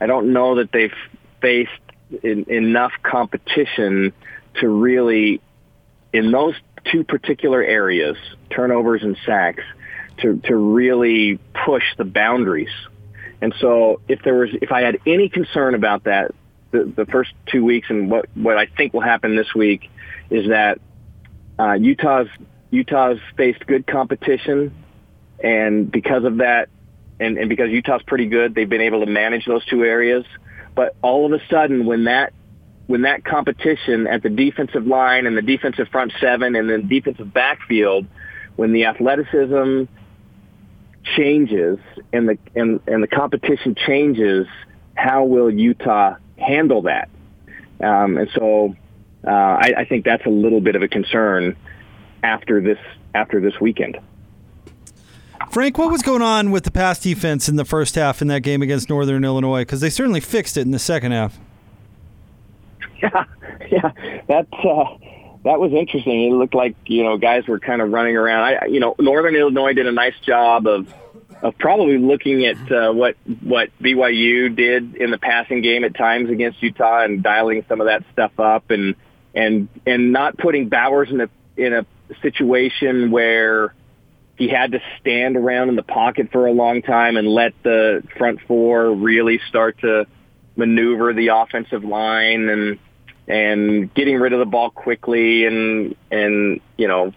I 0.00 0.06
don't 0.06 0.32
know 0.32 0.56
that 0.56 0.72
they've 0.72 0.92
faced 1.40 1.70
in, 2.22 2.44
enough 2.48 2.92
competition 3.02 4.12
to 4.60 4.68
really, 4.68 5.40
in 6.12 6.30
those 6.30 6.54
two 6.90 7.04
particular 7.04 7.62
areas, 7.62 8.16
turnovers 8.50 9.02
and 9.02 9.16
sacks, 9.26 9.64
to, 10.18 10.40
to 10.44 10.56
really 10.56 11.38
push 11.66 11.84
the 11.98 12.04
boundaries. 12.04 12.70
And 13.40 13.54
so 13.60 14.00
if 14.08 14.22
there 14.22 14.34
was, 14.34 14.50
if 14.62 14.72
I 14.72 14.80
had 14.82 14.98
any 15.06 15.28
concern 15.28 15.74
about 15.74 16.04
that, 16.04 16.32
the, 16.70 16.84
the 16.84 17.06
first 17.06 17.32
two 17.46 17.64
weeks 17.64 17.88
and 17.90 18.10
what, 18.10 18.26
what 18.34 18.56
I 18.56 18.66
think 18.66 18.92
will 18.94 19.02
happen 19.02 19.36
this 19.36 19.54
week 19.54 19.90
is 20.30 20.48
that 20.48 20.80
uh, 21.58 21.72
Utah's 21.74 22.28
Utah's 22.70 23.18
faced 23.36 23.64
good 23.66 23.86
competition, 23.86 24.74
and 25.42 25.90
because 25.90 26.24
of 26.24 26.38
that, 26.38 26.68
and, 27.18 27.38
and 27.38 27.48
because 27.48 27.70
Utah's 27.70 28.02
pretty 28.06 28.26
good, 28.26 28.54
they've 28.54 28.68
been 28.68 28.80
able 28.80 29.04
to 29.04 29.10
manage 29.10 29.46
those 29.46 29.64
two 29.66 29.84
areas. 29.84 30.24
But 30.74 30.94
all 31.02 31.26
of 31.26 31.32
a 31.32 31.44
sudden, 31.48 31.86
when 31.86 32.04
that 32.04 32.32
when 32.86 33.02
that 33.02 33.24
competition 33.24 34.06
at 34.06 34.22
the 34.22 34.28
defensive 34.28 34.86
line 34.86 35.26
and 35.26 35.36
the 35.36 35.42
defensive 35.42 35.88
front 35.88 36.12
seven 36.20 36.54
and 36.54 36.70
the 36.70 36.78
defensive 36.78 37.32
backfield, 37.32 38.06
when 38.54 38.72
the 38.72 38.84
athleticism 38.84 39.84
changes 41.16 41.78
and 42.12 42.28
the 42.28 42.38
and, 42.54 42.80
and 42.86 43.02
the 43.02 43.08
competition 43.08 43.74
changes, 43.74 44.46
how 44.94 45.24
will 45.24 45.50
Utah 45.50 46.16
handle 46.36 46.82
that? 46.82 47.08
Um, 47.80 48.16
and 48.18 48.28
so 48.34 48.74
uh, 49.26 49.30
I, 49.30 49.72
I 49.78 49.84
think 49.84 50.04
that's 50.04 50.24
a 50.26 50.30
little 50.30 50.60
bit 50.60 50.76
of 50.76 50.82
a 50.82 50.88
concern 50.88 51.56
after 52.22 52.60
this 52.60 52.78
after 53.14 53.40
this 53.40 53.54
weekend. 53.60 53.98
Frank, 55.56 55.78
what 55.78 55.90
was 55.90 56.02
going 56.02 56.20
on 56.20 56.50
with 56.50 56.64
the 56.64 56.70
pass 56.70 56.98
defense 56.98 57.48
in 57.48 57.56
the 57.56 57.64
first 57.64 57.94
half 57.94 58.20
in 58.20 58.28
that 58.28 58.40
game 58.40 58.60
against 58.60 58.90
Northern 58.90 59.24
Illinois? 59.24 59.62
Because 59.62 59.80
they 59.80 59.88
certainly 59.88 60.20
fixed 60.20 60.58
it 60.58 60.60
in 60.60 60.70
the 60.70 60.78
second 60.78 61.12
half. 61.12 61.38
Yeah, 63.00 63.24
yeah, 63.70 64.20
that 64.28 64.46
uh, 64.52 64.98
that 65.44 65.58
was 65.58 65.72
interesting. 65.72 66.30
It 66.30 66.34
looked 66.34 66.54
like 66.54 66.76
you 66.84 67.04
know 67.04 67.16
guys 67.16 67.46
were 67.46 67.58
kind 67.58 67.80
of 67.80 67.90
running 67.90 68.18
around. 68.18 68.42
I, 68.42 68.66
you 68.66 68.80
know, 68.80 68.94
Northern 68.98 69.34
Illinois 69.34 69.72
did 69.72 69.86
a 69.86 69.92
nice 69.92 70.18
job 70.26 70.66
of 70.66 70.92
of 71.42 71.56
probably 71.56 71.96
looking 71.96 72.44
at 72.44 72.70
uh, 72.70 72.92
what 72.92 73.16
what 73.42 73.70
BYU 73.80 74.54
did 74.54 74.94
in 74.96 75.10
the 75.10 75.18
passing 75.18 75.62
game 75.62 75.84
at 75.84 75.94
times 75.94 76.28
against 76.28 76.62
Utah 76.62 77.04
and 77.04 77.22
dialing 77.22 77.64
some 77.66 77.80
of 77.80 77.86
that 77.86 78.04
stuff 78.12 78.38
up 78.38 78.70
and 78.70 78.94
and 79.34 79.68
and 79.86 80.12
not 80.12 80.36
putting 80.36 80.68
Bowers 80.68 81.08
in 81.10 81.22
a 81.22 81.28
in 81.56 81.72
a 81.72 81.86
situation 82.20 83.10
where 83.10 83.74
he 84.36 84.48
had 84.48 84.72
to 84.72 84.80
stand 85.00 85.36
around 85.36 85.68
in 85.68 85.76
the 85.76 85.82
pocket 85.82 86.30
for 86.30 86.46
a 86.46 86.52
long 86.52 86.82
time 86.82 87.16
and 87.16 87.26
let 87.26 87.54
the 87.62 88.02
front 88.18 88.40
four 88.46 88.92
really 88.92 89.40
start 89.48 89.78
to 89.80 90.06
maneuver 90.56 91.12
the 91.12 91.28
offensive 91.28 91.84
line 91.84 92.48
and 92.48 92.78
and 93.28 93.92
getting 93.94 94.16
rid 94.16 94.32
of 94.32 94.38
the 94.38 94.46
ball 94.46 94.70
quickly 94.70 95.46
and 95.46 95.96
and 96.10 96.60
you 96.76 96.88
know 96.88 97.12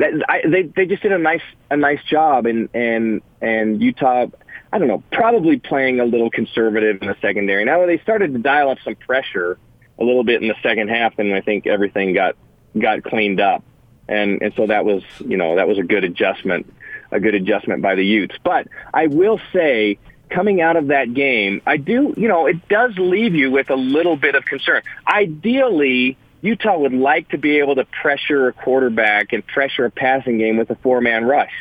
I, 0.00 0.40
they 0.48 0.62
they 0.62 0.86
just 0.86 1.02
did 1.02 1.12
a 1.12 1.18
nice 1.18 1.42
a 1.70 1.76
nice 1.76 2.02
job 2.04 2.46
and 2.46 2.68
and 2.74 3.22
and 3.40 3.82
Utah 3.82 4.26
I 4.72 4.78
don't 4.78 4.88
know 4.88 5.02
probably 5.12 5.58
playing 5.58 6.00
a 6.00 6.04
little 6.04 6.30
conservative 6.30 7.02
in 7.02 7.08
the 7.08 7.16
secondary. 7.20 7.64
Now 7.64 7.84
they 7.86 7.98
started 7.98 8.32
to 8.32 8.38
dial 8.38 8.70
up 8.70 8.78
some 8.84 8.96
pressure 8.96 9.58
a 9.98 10.04
little 10.04 10.24
bit 10.24 10.42
in 10.42 10.48
the 10.48 10.54
second 10.62 10.88
half, 10.88 11.18
and 11.18 11.34
I 11.34 11.42
think 11.42 11.66
everything 11.66 12.14
got 12.14 12.36
got 12.78 13.02
cleaned 13.02 13.40
up. 13.40 13.62
And 14.08 14.42
and 14.42 14.52
so 14.54 14.66
that 14.66 14.84
was 14.84 15.02
you 15.20 15.36
know 15.36 15.56
that 15.56 15.68
was 15.68 15.78
a 15.78 15.82
good 15.82 16.04
adjustment, 16.04 16.72
a 17.10 17.20
good 17.20 17.34
adjustment 17.34 17.82
by 17.82 17.94
the 17.94 18.04
Utes. 18.04 18.34
But 18.42 18.68
I 18.92 19.06
will 19.06 19.40
say, 19.52 19.98
coming 20.30 20.60
out 20.60 20.76
of 20.76 20.88
that 20.88 21.14
game, 21.14 21.62
I 21.66 21.76
do 21.76 22.14
you 22.16 22.28
know 22.28 22.46
it 22.46 22.68
does 22.68 22.96
leave 22.98 23.34
you 23.34 23.50
with 23.50 23.70
a 23.70 23.76
little 23.76 24.16
bit 24.16 24.34
of 24.34 24.44
concern. 24.44 24.82
Ideally. 25.06 26.16
Utah 26.44 26.76
would 26.76 26.92
like 26.92 27.28
to 27.28 27.38
be 27.38 27.60
able 27.60 27.76
to 27.76 27.84
pressure 27.84 28.48
a 28.48 28.52
quarterback 28.52 29.32
and 29.32 29.46
pressure 29.46 29.84
a 29.84 29.92
passing 29.92 30.38
game 30.38 30.56
with 30.56 30.70
a 30.70 30.74
four-man 30.74 31.24
rush. 31.24 31.52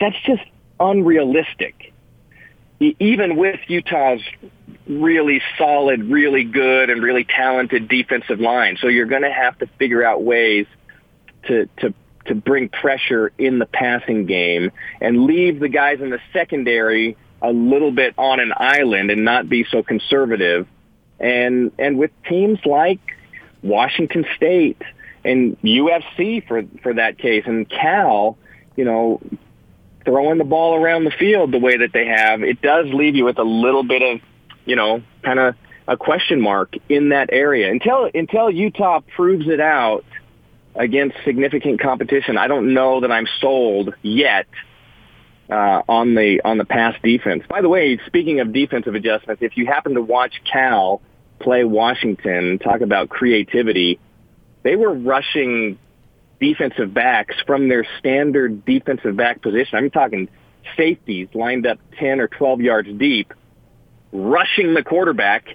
That's 0.00 0.16
just 0.26 0.42
unrealistic. 0.80 1.92
Even 2.80 3.36
with 3.36 3.60
Utah's 3.68 4.22
really 4.88 5.40
solid, 5.56 6.04
really 6.10 6.42
good, 6.42 6.90
and 6.90 7.04
really 7.04 7.22
talented 7.22 7.86
defensive 7.86 8.40
line, 8.40 8.76
so 8.80 8.88
you're 8.88 9.06
going 9.06 9.22
to 9.22 9.32
have 9.32 9.56
to 9.60 9.68
figure 9.78 10.04
out 10.04 10.24
ways 10.24 10.66
to 11.46 11.68
to 11.78 11.94
to 12.26 12.34
bring 12.34 12.68
pressure 12.68 13.32
in 13.38 13.58
the 13.58 13.66
passing 13.66 14.26
game 14.26 14.72
and 15.00 15.24
leave 15.24 15.60
the 15.60 15.68
guys 15.68 16.00
in 16.00 16.10
the 16.10 16.20
secondary 16.32 17.16
a 17.42 17.50
little 17.50 17.92
bit 17.92 18.14
on 18.18 18.40
an 18.40 18.52
island 18.56 19.10
and 19.10 19.24
not 19.24 19.48
be 19.48 19.64
so 19.70 19.82
conservative. 19.82 20.66
And 21.18 21.72
and 21.78 21.98
with 21.98 22.10
teams 22.28 22.58
like 22.64 23.00
Washington 23.62 24.26
State 24.36 24.82
and 25.24 25.60
USC 25.62 26.46
for 26.46 26.64
for 26.82 26.94
that 26.94 27.18
case 27.18 27.44
and 27.46 27.68
Cal, 27.68 28.36
you 28.76 28.84
know, 28.84 29.20
throwing 30.04 30.38
the 30.38 30.44
ball 30.44 30.74
around 30.74 31.04
the 31.04 31.10
field 31.10 31.52
the 31.52 31.58
way 31.58 31.78
that 31.78 31.92
they 31.92 32.06
have, 32.06 32.42
it 32.42 32.60
does 32.62 32.86
leave 32.92 33.16
you 33.16 33.24
with 33.24 33.38
a 33.38 33.44
little 33.44 33.82
bit 33.82 34.02
of, 34.02 34.20
you 34.64 34.76
know, 34.76 35.02
kind 35.22 35.38
of 35.38 35.54
a 35.88 35.96
question 35.96 36.40
mark 36.40 36.74
in 36.88 37.10
that 37.10 37.30
area 37.32 37.70
until 37.70 38.10
until 38.12 38.50
Utah 38.50 39.00
proves 39.14 39.48
it 39.48 39.60
out 39.60 40.04
against 40.78 41.16
significant 41.24 41.80
competition. 41.80 42.36
I 42.36 42.46
don't 42.48 42.74
know 42.74 43.00
that 43.00 43.10
I'm 43.10 43.26
sold 43.40 43.94
yet 44.02 44.46
uh, 45.50 45.82
on 45.88 46.14
the 46.14 46.40
on 46.44 46.58
the 46.58 46.64
pass 46.64 46.94
defense. 47.02 47.44
By 47.48 47.62
the 47.62 47.68
way, 47.68 47.98
speaking 48.06 48.40
of 48.40 48.52
defensive 48.52 48.94
adjustments, 48.94 49.42
if 49.42 49.56
you 49.56 49.66
happen 49.66 49.94
to 49.94 50.02
watch 50.02 50.34
Cal 50.50 51.00
play 51.38 51.64
Washington, 51.64 52.58
talk 52.58 52.80
about 52.80 53.08
creativity, 53.08 53.98
they 54.62 54.76
were 54.76 54.92
rushing 54.92 55.78
defensive 56.40 56.92
backs 56.92 57.34
from 57.46 57.68
their 57.68 57.86
standard 57.98 58.64
defensive 58.64 59.16
back 59.16 59.42
position. 59.42 59.78
I'm 59.78 59.90
talking 59.90 60.28
safeties 60.76 61.28
lined 61.34 61.66
up 61.66 61.78
10 61.98 62.20
or 62.20 62.28
12 62.28 62.60
yards 62.60 62.88
deep, 62.98 63.32
rushing 64.12 64.74
the 64.74 64.82
quarterback 64.82 65.46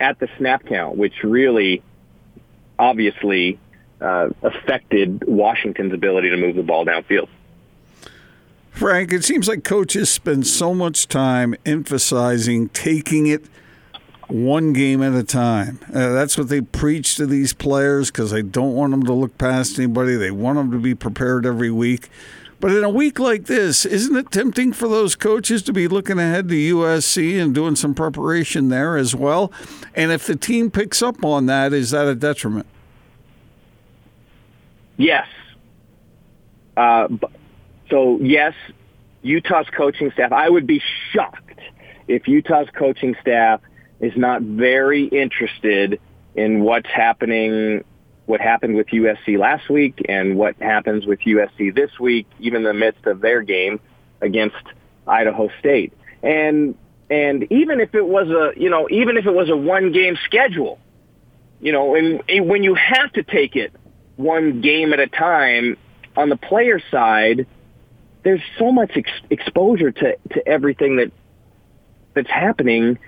at 0.00 0.18
the 0.18 0.28
snap 0.38 0.66
count, 0.66 0.96
which 0.96 1.22
really 1.22 1.82
obviously 2.78 3.58
uh, 4.00 4.28
affected 4.42 5.24
Washington's 5.26 5.92
ability 5.92 6.30
to 6.30 6.36
move 6.36 6.56
the 6.56 6.62
ball 6.62 6.84
downfield. 6.84 7.28
Frank, 8.70 9.10
it 9.12 9.24
seems 9.24 9.48
like 9.48 9.64
coaches 9.64 10.10
spend 10.10 10.46
so 10.46 10.74
much 10.74 11.08
time 11.08 11.54
emphasizing 11.64 12.68
taking 12.68 13.26
it 13.26 13.44
one 14.28 14.72
game 14.72 15.02
at 15.02 15.14
a 15.14 15.22
time. 15.22 15.78
Uh, 15.88 16.12
that's 16.12 16.36
what 16.36 16.48
they 16.48 16.60
preach 16.60 17.14
to 17.16 17.26
these 17.26 17.54
players 17.54 18.10
because 18.10 18.32
they 18.32 18.42
don't 18.42 18.74
want 18.74 18.90
them 18.90 19.04
to 19.04 19.12
look 19.12 19.38
past 19.38 19.78
anybody. 19.78 20.16
They 20.16 20.30
want 20.30 20.58
them 20.58 20.70
to 20.72 20.78
be 20.78 20.94
prepared 20.94 21.46
every 21.46 21.70
week. 21.70 22.10
But 22.58 22.72
in 22.72 22.84
a 22.84 22.90
week 22.90 23.18
like 23.18 23.44
this, 23.44 23.84
isn't 23.84 24.16
it 24.16 24.30
tempting 24.30 24.72
for 24.72 24.88
those 24.88 25.14
coaches 25.14 25.62
to 25.64 25.72
be 25.72 25.88
looking 25.88 26.18
ahead 26.18 26.48
to 26.48 26.54
USC 26.54 27.40
and 27.40 27.54
doing 27.54 27.76
some 27.76 27.94
preparation 27.94 28.68
there 28.68 28.96
as 28.96 29.14
well? 29.14 29.52
And 29.94 30.10
if 30.10 30.26
the 30.26 30.36
team 30.36 30.70
picks 30.70 31.02
up 31.02 31.24
on 31.24 31.46
that, 31.46 31.72
is 31.72 31.90
that 31.90 32.06
a 32.06 32.14
detriment? 32.14 32.66
Yes. 34.96 35.26
Uh, 36.76 37.08
so 37.90 38.18
yes, 38.20 38.54
Utah's 39.22 39.66
coaching 39.76 40.10
staff. 40.12 40.32
I 40.32 40.48
would 40.48 40.66
be 40.66 40.82
shocked 41.12 41.60
if 42.08 42.28
Utah's 42.28 42.68
coaching 42.76 43.16
staff 43.20 43.60
is 44.00 44.12
not 44.16 44.42
very 44.42 45.04
interested 45.04 46.00
in 46.34 46.60
what's 46.60 46.88
happening, 46.88 47.82
what 48.26 48.40
happened 48.40 48.76
with 48.76 48.88
USC 48.88 49.38
last 49.38 49.68
week, 49.70 50.04
and 50.08 50.36
what 50.36 50.56
happens 50.56 51.06
with 51.06 51.20
USC 51.20 51.74
this 51.74 51.98
week, 51.98 52.26
even 52.38 52.58
in 52.58 52.64
the 52.64 52.74
midst 52.74 53.06
of 53.06 53.20
their 53.20 53.42
game 53.42 53.80
against 54.20 54.56
Idaho 55.06 55.48
State. 55.60 55.92
And 56.22 56.76
and 57.08 57.44
even 57.50 57.80
if 57.80 57.94
it 57.94 58.06
was 58.06 58.28
a 58.28 58.58
you 58.58 58.70
know 58.70 58.88
even 58.90 59.16
if 59.16 59.26
it 59.26 59.34
was 59.34 59.48
a 59.48 59.56
one 59.56 59.92
game 59.92 60.16
schedule, 60.24 60.78
you 61.60 61.72
know, 61.72 61.94
and, 61.94 62.22
and 62.28 62.48
when 62.48 62.62
you 62.62 62.74
have 62.74 63.12
to 63.14 63.22
take 63.22 63.56
it 63.56 63.72
one 64.16 64.60
game 64.60 64.92
at 64.92 65.00
a 65.00 65.06
time 65.06 65.76
on 66.16 66.28
the 66.28 66.36
player 66.36 66.80
side, 66.90 67.46
there's 68.24 68.42
so 68.58 68.72
much 68.72 68.92
ex- 68.96 69.10
exposure 69.30 69.92
to, 69.92 70.16
to 70.32 70.48
everything 70.48 70.96
that 70.96 71.12
that's 72.14 72.30
happening. 72.30 72.98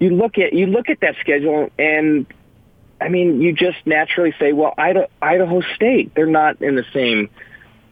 You 0.00 0.10
look 0.10 0.38
at 0.38 0.52
you 0.52 0.66
look 0.66 0.88
at 0.88 1.00
that 1.00 1.14
schedule, 1.20 1.70
and 1.78 2.26
I 3.00 3.08
mean, 3.08 3.40
you 3.40 3.52
just 3.52 3.78
naturally 3.86 4.34
say, 4.38 4.52
well, 4.52 4.74
Idaho, 4.76 5.06
Idaho 5.20 5.60
State, 5.76 6.14
they're 6.14 6.26
not 6.26 6.62
in 6.62 6.74
the 6.74 6.84
same 6.92 7.28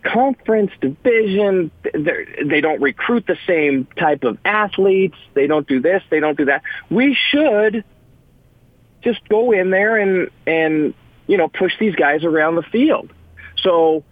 conference 0.02 0.72
division. 0.80 1.70
They're, 1.94 2.26
they 2.44 2.60
don't 2.60 2.80
recruit 2.80 3.26
the 3.26 3.36
same 3.46 3.86
type 3.96 4.24
of 4.24 4.38
athletes. 4.44 5.16
They 5.34 5.46
don't 5.46 5.66
do 5.66 5.80
this. 5.80 6.02
They 6.10 6.20
don't 6.20 6.36
do 6.36 6.46
that. 6.46 6.62
We 6.90 7.16
should 7.30 7.84
just 9.02 9.28
go 9.28 9.52
in 9.52 9.70
there 9.70 9.96
and 9.98 10.30
and 10.46 10.94
you 11.26 11.36
know 11.36 11.48
push 11.48 11.72
these 11.78 11.94
guys 11.94 12.24
around 12.24 12.56
the 12.56 12.62
field. 12.62 13.10
So 13.62 14.04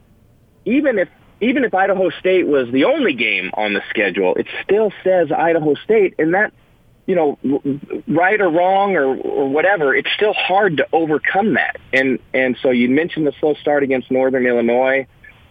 even 0.64 0.98
if 0.98 1.08
even 1.40 1.64
if 1.64 1.74
Idaho 1.74 2.10
State 2.10 2.46
was 2.46 2.70
the 2.70 2.84
only 2.84 3.14
game 3.14 3.50
on 3.54 3.72
the 3.72 3.82
schedule, 3.88 4.34
it 4.34 4.46
still 4.62 4.92
says 5.02 5.32
Idaho 5.32 5.74
State, 5.74 6.14
and 6.18 6.34
that 6.34 6.52
you 7.06 7.14
know 7.14 7.38
right 8.06 8.40
or 8.40 8.50
wrong 8.50 8.96
or 8.96 9.16
or 9.16 9.48
whatever, 9.48 9.94
it's 9.94 10.10
still 10.14 10.34
hard 10.34 10.76
to 10.78 10.86
overcome 10.92 11.54
that. 11.54 11.76
And 11.92 12.18
and 12.34 12.56
so 12.62 12.70
you 12.70 12.88
mentioned 12.88 13.26
the 13.26 13.32
slow 13.40 13.54
start 13.54 13.82
against 13.82 14.10
Northern 14.10 14.46
Illinois. 14.46 15.06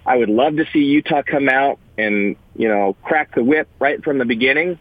I 0.06 0.18
would 0.18 0.30
love 0.30 0.56
to 0.56 0.66
see 0.72 0.80
Utah 0.80 1.24
come 1.24 1.50
out 1.50 1.80
and 1.98 2.36
you 2.56 2.68
know 2.68 2.96
crack 3.04 3.36
the 3.36 3.44
whip 3.44 3.68
right 3.80 4.04
from 4.04 4.18
the 4.20 4.26
beginning. 4.26 4.80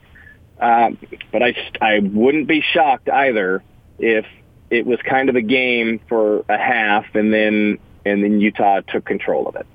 Um, 0.60 0.98
but 1.32 1.42
I 1.42 1.54
I 1.80 2.00
wouldn't 2.00 2.48
be 2.48 2.62
shocked 2.72 3.08
either 3.08 3.62
if 3.98 4.26
it 4.70 4.86
was 4.86 5.00
kind 5.02 5.28
of 5.28 5.36
a 5.36 5.42
game 5.42 6.00
for 6.08 6.44
a 6.48 6.58
half 6.58 7.14
and 7.14 7.32
then 7.32 7.78
and 8.04 8.22
then 8.22 8.40
Utah 8.40 8.80
took 8.80 9.04
control 9.04 9.46
of 9.48 9.56
it. 9.56 9.66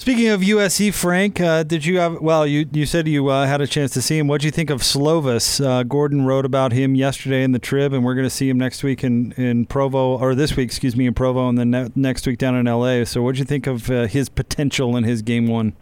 Speaking 0.00 0.28
of 0.28 0.40
USC, 0.40 0.94
Frank, 0.94 1.42
uh, 1.42 1.62
did 1.62 1.84
you 1.84 1.98
have? 1.98 2.22
Well, 2.22 2.46
you 2.46 2.66
you 2.72 2.86
said 2.86 3.06
you 3.06 3.28
uh, 3.28 3.46
had 3.46 3.60
a 3.60 3.66
chance 3.66 3.92
to 3.92 4.00
see 4.00 4.16
him. 4.16 4.28
What 4.28 4.40
do 4.40 4.46
you 4.46 4.50
think 4.50 4.70
of 4.70 4.80
Slovis? 4.80 5.62
Uh, 5.62 5.82
Gordon 5.82 6.24
wrote 6.24 6.46
about 6.46 6.72
him 6.72 6.94
yesterday 6.94 7.42
in 7.42 7.52
the 7.52 7.58
Trib, 7.58 7.92
and 7.92 8.02
we're 8.02 8.14
going 8.14 8.26
to 8.26 8.30
see 8.30 8.48
him 8.48 8.56
next 8.56 8.82
week 8.82 9.04
in, 9.04 9.32
in 9.32 9.66
Provo, 9.66 10.16
or 10.16 10.34
this 10.34 10.56
week, 10.56 10.64
excuse 10.64 10.96
me, 10.96 11.04
in 11.04 11.12
Provo, 11.12 11.50
and 11.50 11.58
then 11.58 11.70
ne- 11.70 11.90
next 11.94 12.26
week 12.26 12.38
down 12.38 12.56
in 12.56 12.64
LA. 12.64 13.04
So, 13.04 13.20
what 13.20 13.34
do 13.34 13.40
you 13.40 13.44
think 13.44 13.66
of 13.66 13.90
uh, 13.90 14.06
his 14.06 14.30
potential 14.30 14.96
in 14.96 15.04
his 15.04 15.20
game 15.20 15.48
one? 15.48 15.74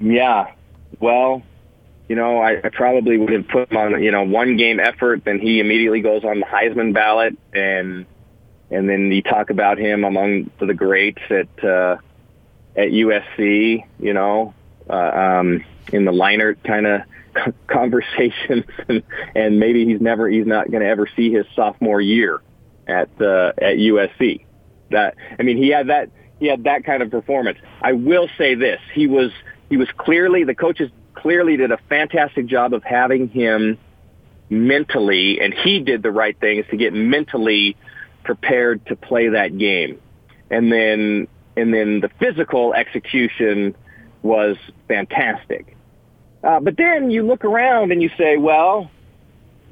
Yeah, 0.00 0.50
well, 0.98 1.42
you 2.08 2.16
know, 2.16 2.38
I, 2.38 2.58
I 2.62 2.68
probably 2.70 3.16
would 3.16 3.32
have 3.32 3.48
put 3.48 3.70
him 3.70 3.76
on 3.76 4.02
you 4.02 4.10
know 4.10 4.22
one 4.24 4.56
game 4.56 4.80
effort, 4.80 5.24
then 5.24 5.38
he 5.38 5.60
immediately 5.60 6.00
goes 6.00 6.24
on 6.24 6.40
the 6.40 6.46
Heisman 6.46 6.92
ballot, 6.92 7.36
and 7.52 8.06
and 8.70 8.88
then 8.88 9.12
you 9.12 9.22
talk 9.22 9.50
about 9.50 9.78
him 9.78 10.04
among 10.04 10.50
the 10.58 10.74
greats 10.74 11.22
at. 11.30 11.64
Uh, 11.64 11.96
at 12.76 12.88
USC, 12.88 13.84
you 13.98 14.14
know, 14.14 14.54
uh, 14.88 14.94
um, 14.94 15.64
in 15.92 16.04
the 16.04 16.12
Leinart 16.12 16.62
kind 16.64 16.86
of 16.86 17.02
conversations, 17.66 18.64
and, 18.88 19.02
and 19.34 19.58
maybe 19.58 19.84
he's 19.84 20.00
never, 20.00 20.28
he's 20.28 20.46
not 20.46 20.70
going 20.70 20.82
to 20.82 20.88
ever 20.88 21.08
see 21.16 21.32
his 21.32 21.46
sophomore 21.54 22.00
year 22.00 22.40
at 22.86 23.08
uh, 23.20 23.52
at 23.58 23.76
USC. 23.76 24.44
That 24.90 25.16
I 25.38 25.42
mean, 25.42 25.56
he 25.56 25.68
had 25.68 25.88
that 25.88 26.10
he 26.38 26.46
had 26.46 26.64
that 26.64 26.84
kind 26.84 27.02
of 27.02 27.10
performance. 27.10 27.58
I 27.80 27.92
will 27.92 28.28
say 28.36 28.54
this: 28.54 28.80
he 28.94 29.06
was 29.06 29.30
he 29.70 29.76
was 29.76 29.88
clearly 29.96 30.44
the 30.44 30.54
coaches 30.54 30.90
clearly 31.22 31.56
did 31.56 31.70
a 31.70 31.78
fantastic 31.88 32.46
job 32.46 32.74
of 32.74 32.82
having 32.82 33.28
him 33.28 33.78
mentally, 34.50 35.40
and 35.40 35.54
he 35.54 35.80
did 35.80 36.02
the 36.02 36.10
right 36.10 36.38
things 36.38 36.66
to 36.70 36.76
get 36.76 36.92
mentally 36.92 37.76
prepared 38.24 38.84
to 38.86 38.96
play 38.96 39.28
that 39.30 39.56
game, 39.56 40.00
and 40.50 40.70
then 40.70 41.28
and 41.56 41.72
then 41.72 42.00
the 42.00 42.10
physical 42.18 42.74
execution 42.74 43.74
was 44.22 44.56
fantastic. 44.88 45.76
Uh, 46.42 46.60
but 46.60 46.76
then 46.76 47.10
you 47.10 47.22
look 47.24 47.44
around 47.44 47.92
and 47.92 48.02
you 48.02 48.10
say, 48.18 48.36
well, 48.36 48.90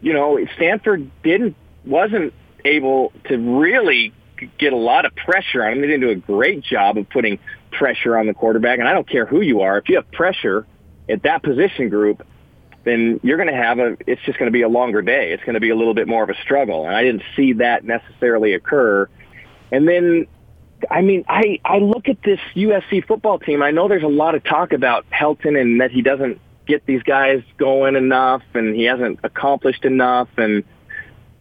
you 0.00 0.12
know, 0.12 0.38
Stanford 0.56 1.10
didn't 1.22 1.56
wasn't 1.84 2.32
able 2.64 3.12
to 3.24 3.36
really 3.36 4.12
get 4.58 4.72
a 4.72 4.76
lot 4.76 5.04
of 5.04 5.14
pressure 5.16 5.64
on 5.64 5.72
him. 5.72 5.80
They 5.80 5.88
didn't 5.88 6.00
do 6.02 6.10
a 6.10 6.14
great 6.14 6.62
job 6.62 6.96
of 6.96 7.08
putting 7.10 7.38
pressure 7.72 8.16
on 8.16 8.26
the 8.26 8.34
quarterback. 8.34 8.78
And 8.78 8.88
I 8.88 8.92
don't 8.92 9.08
care 9.08 9.26
who 9.26 9.40
you 9.40 9.62
are, 9.62 9.78
if 9.78 9.88
you 9.88 9.96
have 9.96 10.10
pressure 10.12 10.66
at 11.10 11.22
that 11.22 11.42
position 11.42 11.88
group, 11.88 12.26
then 12.84 13.20
you're 13.22 13.36
going 13.36 13.48
to 13.48 13.54
have 13.54 13.78
a. 13.78 13.96
It's 14.06 14.22
just 14.22 14.38
going 14.38 14.46
to 14.46 14.52
be 14.52 14.62
a 14.62 14.68
longer 14.68 15.02
day. 15.02 15.32
It's 15.32 15.44
going 15.44 15.54
to 15.54 15.60
be 15.60 15.70
a 15.70 15.76
little 15.76 15.94
bit 15.94 16.08
more 16.08 16.22
of 16.22 16.30
a 16.30 16.40
struggle. 16.42 16.86
And 16.86 16.94
I 16.94 17.02
didn't 17.02 17.22
see 17.36 17.54
that 17.54 17.84
necessarily 17.84 18.54
occur. 18.54 19.08
And 19.70 19.86
then 19.86 20.26
I 20.90 21.02
mean, 21.02 21.24
I 21.28 21.60
I 21.64 21.78
look 21.78 22.08
at 22.08 22.22
this 22.22 22.40
USC 22.54 23.06
football 23.06 23.38
team. 23.38 23.62
I 23.62 23.70
know 23.70 23.88
there's 23.88 24.02
a 24.02 24.08
lot 24.08 24.34
of 24.34 24.44
talk 24.44 24.72
about 24.72 25.04
Helton 25.10 25.60
and 25.60 25.80
that 25.80 25.90
he 25.90 26.02
doesn't 26.02 26.40
get 26.66 26.86
these 26.86 27.02
guys 27.02 27.42
going 27.58 27.96
enough, 27.96 28.42
and 28.54 28.74
he 28.74 28.84
hasn't 28.84 29.20
accomplished 29.22 29.84
enough, 29.84 30.28
and 30.36 30.64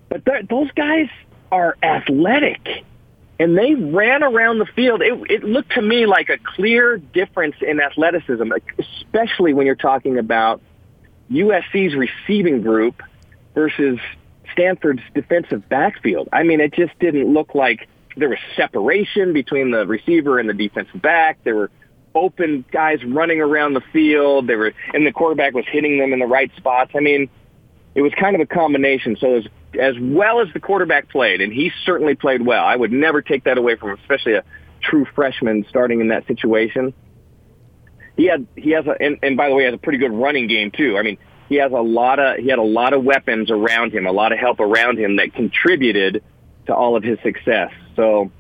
but 0.10 0.26
th- 0.26 0.48
those 0.50 0.72
guys 0.72 1.08
are 1.52 1.78
athletic 1.84 2.84
and 3.40 3.58
they 3.58 3.74
ran 3.74 4.22
around 4.22 4.60
the 4.60 4.66
field. 4.66 5.02
It, 5.02 5.14
it 5.32 5.44
looked 5.44 5.72
to 5.72 5.82
me 5.82 6.06
like 6.06 6.30
a 6.30 6.38
clear 6.38 6.98
difference 6.98 7.56
in 7.62 7.80
athleticism, 7.80 8.52
especially 8.78 9.54
when 9.54 9.66
you're 9.66 9.76
talking 9.76 10.18
about 10.18 10.62
USC's 11.32 11.96
receiving 11.96 12.62
group 12.62 13.02
versus 13.56 13.98
Stanford's 14.52 15.02
defensive 15.14 15.68
backfield. 15.70 16.28
I 16.34 16.44
mean, 16.44 16.60
it 16.60 16.74
just 16.74 16.98
didn't 17.00 17.34
look 17.34 17.56
like 17.56 17.88
there 18.18 18.30
was 18.30 18.40
separation 18.58 19.32
between 19.32 19.72
the 19.72 19.88
receiver 19.88 20.40
and 20.40 20.50
the 20.50 20.54
defensive 20.54 21.02
back. 21.02 21.40
There 21.44 21.56
were 21.56 21.72
open 22.14 22.66
guys 22.72 23.04
running 23.06 23.40
around 23.40 23.74
the 23.74 23.84
field. 23.94 24.48
They 24.48 24.56
were, 24.56 24.74
and 24.94 25.08
the 25.08 25.14
quarterback 25.14 25.54
was 25.54 25.66
hitting 25.72 25.98
them 25.98 26.12
in 26.12 26.20
the 26.20 26.26
right 26.26 26.52
spots. 26.58 26.92
I 26.96 27.00
mean, 27.00 27.30
it 28.00 28.02
was 28.02 28.14
kind 28.14 28.34
of 28.34 28.40
a 28.40 28.46
combination. 28.46 29.18
So 29.20 29.36
as 29.36 29.44
as 29.78 29.96
well 30.00 30.40
as 30.40 30.48
the 30.54 30.62
quarterback 30.62 31.10
played, 31.10 31.42
and 31.42 31.52
he 31.52 31.70
certainly 31.84 32.16
played 32.16 32.42
well. 32.46 32.64
I 32.64 32.74
would 32.74 32.94
never 32.94 33.22
take 33.22 33.44
that 33.44 33.58
away 33.58 33.76
from 33.76 34.00
especially 34.00 34.36
a 34.36 34.44
true 34.82 35.06
freshman 35.14 35.66
starting 35.70 36.00
in 36.00 36.08
that 36.08 36.26
situation. 36.26 36.94
He 38.16 38.28
had 38.28 38.48
he 38.56 38.70
has 38.72 38.88
a 38.88 38.96
and, 39.02 39.20
and 39.22 39.36
by 39.36 39.50
the 39.50 39.56
way, 39.56 39.66
has 39.66 39.74
a 39.74 39.78
pretty 39.78 40.00
good 40.00 40.14
running 40.14 40.48
game 40.48 40.72
too. 40.72 40.98
I 40.98 41.04
mean, 41.04 41.18
he 41.50 41.56
has 41.56 41.74
a 41.74 41.82
lot 41.82 42.20
of 42.20 42.38
he 42.38 42.48
had 42.48 42.58
a 42.58 42.64
lot 42.64 42.94
of 42.94 43.04
weapons 43.04 43.52
around 43.52 43.92
him, 43.92 44.08
a 44.08 44.14
lot 44.14 44.32
of 44.32 44.40
help 44.40 44.62
around 44.62 44.98
him 44.98 45.18
that 45.18 45.34
contributed 45.34 46.24
to 46.68 46.74
all 46.74 46.96
of 46.96 47.04
his 47.04 47.20
success. 47.22 47.74
So, 47.98 48.32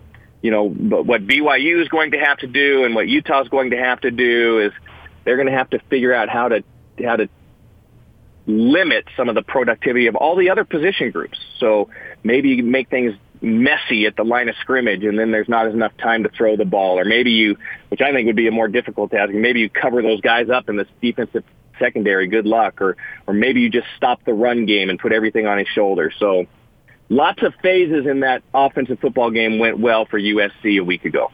you 0.42 0.52
know, 0.52 0.70
but 0.70 1.06
what 1.06 1.28
BYU 1.28 1.82
is 1.82 1.90
going 1.90 2.12
to 2.12 2.18
have 2.18 2.38
to 2.38 2.48
do 2.48 2.86
and 2.86 2.96
what 2.96 3.10
Utah 3.10 3.42
is 3.42 3.50
going 3.50 3.72
to 3.72 3.78
have 3.78 4.00
to 4.02 4.12
do 4.12 4.60
is 4.60 4.72
they're 5.26 5.36
going 5.36 5.50
to 5.50 5.58
have 5.58 5.70
to 5.72 5.80
figure 5.90 6.14
out 6.14 6.30
how 6.30 6.48
to 6.48 6.64
how 7.04 7.18
to 7.18 7.28
limit 8.48 9.06
some 9.16 9.30
of 9.30 9.36
the 9.36 9.42
productivity 9.42 10.08
of 10.08 10.16
all 10.16 10.36
the 10.36 10.50
other 10.50 10.64
position 10.64 11.12
groups. 11.12 11.38
So 11.60 11.90
maybe 12.24 12.50
you 12.50 12.64
make 12.64 12.90
things 12.90 13.14
messy 13.42 14.06
at 14.06 14.16
the 14.16 14.24
line 14.24 14.50
of 14.50 14.56
scrimmage 14.60 15.04
and 15.04 15.18
then 15.18 15.32
there's 15.32 15.48
not 15.48 15.68
enough 15.68 15.96
time 15.98 16.24
to 16.24 16.30
throw 16.30 16.58
the 16.58 16.66
ball. 16.66 17.00
Or 17.00 17.06
maybe 17.06 17.32
you 17.32 17.58
which 17.90 18.02
I 18.02 18.12
think 18.12 18.28
would 18.28 18.36
be 18.36 18.48
a 18.48 18.52
more 18.52 18.68
difficult 18.68 19.12
task 19.12 19.32
maybe 19.34 19.62
you 19.62 19.70
cover 19.70 20.02
those 20.02 20.22
guys 20.22 20.50
up 20.50 20.70
in 20.70 20.78
this 20.78 20.88
defensive 21.02 21.44
secondary 21.80 22.28
good 22.28 22.46
luck. 22.46 22.82
Or 22.82 22.98
or 23.28 23.34
maybe 23.34 23.62
you 23.62 23.70
just 23.70 23.88
stop 23.96 24.24
the 24.26 24.34
run 24.34 24.66
game 24.66 24.90
and 24.90 25.00
put 25.00 25.14
everything 25.14 25.46
on 25.46 25.58
his 25.58 25.68
shoulder. 25.68 26.12
So 26.20 26.46
lots 27.08 27.42
of 27.44 27.54
phases 27.62 28.06
in 28.06 28.22
that 28.22 28.44
offensive 28.54 29.00
football 29.00 29.32
game 29.32 29.60
went 29.60 29.80
well 29.80 30.06
for 30.06 30.20
USC 30.20 30.80
a 30.80 30.84
week 30.84 31.06
ago 31.06 31.32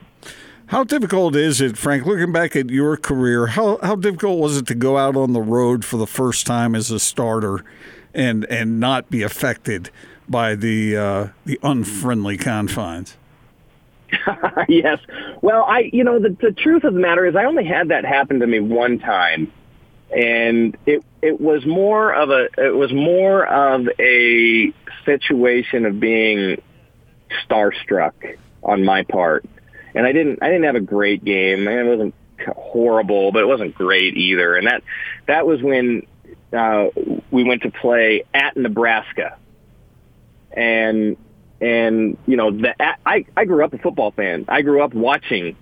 how 0.68 0.82
difficult 0.84 1.36
is 1.36 1.60
it, 1.60 1.78
Frank, 1.78 2.06
looking 2.06 2.32
back 2.32 2.56
at 2.56 2.70
your 2.70 2.96
career, 2.96 3.46
how, 3.48 3.78
how 3.82 3.94
difficult 3.94 4.40
was 4.40 4.56
it 4.56 4.66
to 4.66 4.74
go 4.74 4.98
out 4.98 5.16
on 5.16 5.32
the 5.32 5.40
road 5.40 5.84
for 5.84 5.96
the 5.96 6.06
first 6.06 6.46
time 6.46 6.74
as 6.74 6.90
a 6.90 6.98
starter 6.98 7.64
and, 8.12 8.44
and 8.46 8.80
not 8.80 9.08
be 9.08 9.22
affected 9.22 9.90
by 10.28 10.54
the, 10.54 10.96
uh, 10.96 11.28
the 11.44 11.58
unfriendly 11.62 12.36
confines? 12.36 13.16
yes. 14.68 14.98
Well, 15.40 15.64
I, 15.64 15.90
you 15.92 16.02
know, 16.02 16.18
the, 16.18 16.36
the 16.40 16.52
truth 16.52 16.84
of 16.84 16.94
the 16.94 17.00
matter 17.00 17.26
is 17.26 17.36
I 17.36 17.44
only 17.44 17.64
had 17.64 17.88
that 17.88 18.04
happen 18.04 18.40
to 18.40 18.46
me 18.46 18.60
one 18.60 18.98
time. 18.98 19.52
And 20.16 20.76
it, 20.86 21.04
it 21.20 21.40
was 21.40 21.66
more 21.66 22.12
of 22.14 22.30
a, 22.30 22.48
it 22.58 22.74
was 22.74 22.92
more 22.92 23.44
of 23.46 23.88
a 23.98 24.72
situation 25.04 25.84
of 25.84 25.98
being 25.98 26.60
starstruck 27.48 28.38
on 28.62 28.84
my 28.84 29.02
part 29.02 29.44
and 29.96 30.06
I 30.06 30.12
didn't 30.12 30.38
I 30.42 30.46
didn't 30.48 30.64
have 30.64 30.76
a 30.76 30.80
great 30.80 31.24
game. 31.24 31.66
It 31.66 31.84
wasn't 31.84 32.14
horrible, 32.54 33.32
but 33.32 33.42
it 33.42 33.46
wasn't 33.46 33.74
great 33.74 34.16
either. 34.16 34.54
And 34.54 34.66
that 34.66 34.82
that 35.26 35.46
was 35.46 35.62
when 35.62 36.06
uh, 36.52 36.88
we 37.30 37.42
went 37.42 37.62
to 37.62 37.70
play 37.70 38.24
at 38.34 38.56
Nebraska, 38.56 39.38
and 40.52 41.16
and 41.60 42.18
you 42.26 42.36
know 42.36 42.50
the 42.52 42.74
I 43.06 43.24
I 43.36 43.46
grew 43.46 43.64
up 43.64 43.72
a 43.72 43.78
football 43.78 44.10
fan. 44.10 44.44
I 44.48 44.60
grew 44.60 44.82
up 44.82 44.92
watching 44.94 45.56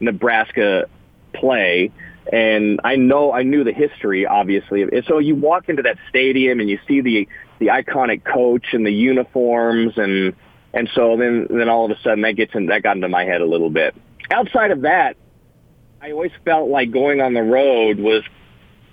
Nebraska 0.00 0.86
play. 1.34 1.92
And 2.32 2.80
I 2.82 2.96
know 2.96 3.32
I 3.32 3.44
knew 3.44 3.62
the 3.62 3.72
history, 3.72 4.26
obviously. 4.26 4.82
And 4.82 5.04
so 5.06 5.20
you 5.20 5.36
walk 5.36 5.68
into 5.68 5.82
that 5.82 5.96
stadium 6.08 6.58
and 6.58 6.68
you 6.68 6.80
see 6.88 7.00
the 7.00 7.28
the 7.60 7.66
iconic 7.66 8.24
coach 8.24 8.66
and 8.72 8.84
the 8.84 8.92
uniforms 8.92 9.92
and 9.96 10.34
and 10.76 10.90
so 10.94 11.16
then, 11.16 11.46
then 11.48 11.70
all 11.70 11.86
of 11.86 11.90
a 11.90 11.98
sudden 12.02 12.20
that 12.20 12.36
gets 12.36 12.54
in, 12.54 12.66
that 12.66 12.82
got 12.82 12.96
into 12.96 13.08
my 13.08 13.24
head 13.24 13.40
a 13.40 13.46
little 13.46 13.70
bit. 13.70 13.96
Outside 14.30 14.70
of 14.70 14.82
that, 14.82 15.16
I 16.02 16.10
always 16.12 16.32
felt 16.44 16.68
like 16.68 16.90
going 16.90 17.22
on 17.22 17.32
the 17.32 17.42
road 17.42 17.98
was 17.98 18.22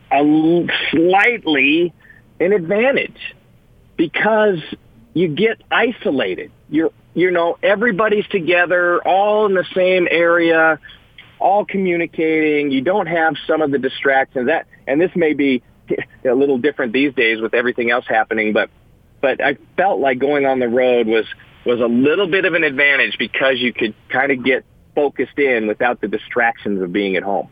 a 0.10 0.68
slightly 0.92 1.94
an 2.40 2.54
advantage 2.54 3.36
because 3.98 4.60
you 5.14 5.28
get 5.28 5.62
isolated. 5.70 6.52
You're, 6.70 6.92
you 7.16 7.32
know, 7.32 7.58
everybody's 7.62 8.28
together, 8.28 9.06
all 9.06 9.46
in 9.46 9.54
the 9.54 9.66
same 9.76 10.08
area, 10.10 10.80
all 11.38 11.66
communicating. 11.66 12.72
You 12.72 12.80
don't 12.80 13.08
have 13.08 13.36
some 13.46 13.62
of 13.62 13.72
the 13.72 13.78
distractions 13.78 14.48
that, 14.48 14.68
and 14.88 15.02
this 15.02 15.12
may 15.16 15.34
be 15.34 15.62
a 16.26 16.34
little 16.34 16.60
different 16.60 16.94
these 16.94 17.14
days 17.14 17.42
with 17.42 17.54
everything 17.54 17.92
else 17.92 18.06
happening, 18.08 18.54
but, 18.54 18.70
but 19.20 19.44
I 19.44 19.58
felt 19.76 20.00
like 20.00 20.18
going 20.20 20.46
on 20.46 20.60
the 20.60 20.70
road 20.70 21.08
was 21.08 21.26
was 21.66 21.80
a 21.80 21.86
little 21.86 22.28
bit 22.28 22.46
of 22.46 22.54
an 22.54 22.64
advantage 22.64 23.18
because 23.18 23.60
you 23.60 23.74
could 23.74 23.94
kind 24.10 24.32
of 24.32 24.44
get 24.44 24.66
focused 24.96 25.38
in 25.40 25.68
without 25.68 26.02
the 26.02 26.08
distractions 26.08 26.82
of 26.82 26.92
being 26.92 27.16
at 27.16 27.24
home. 27.24 27.50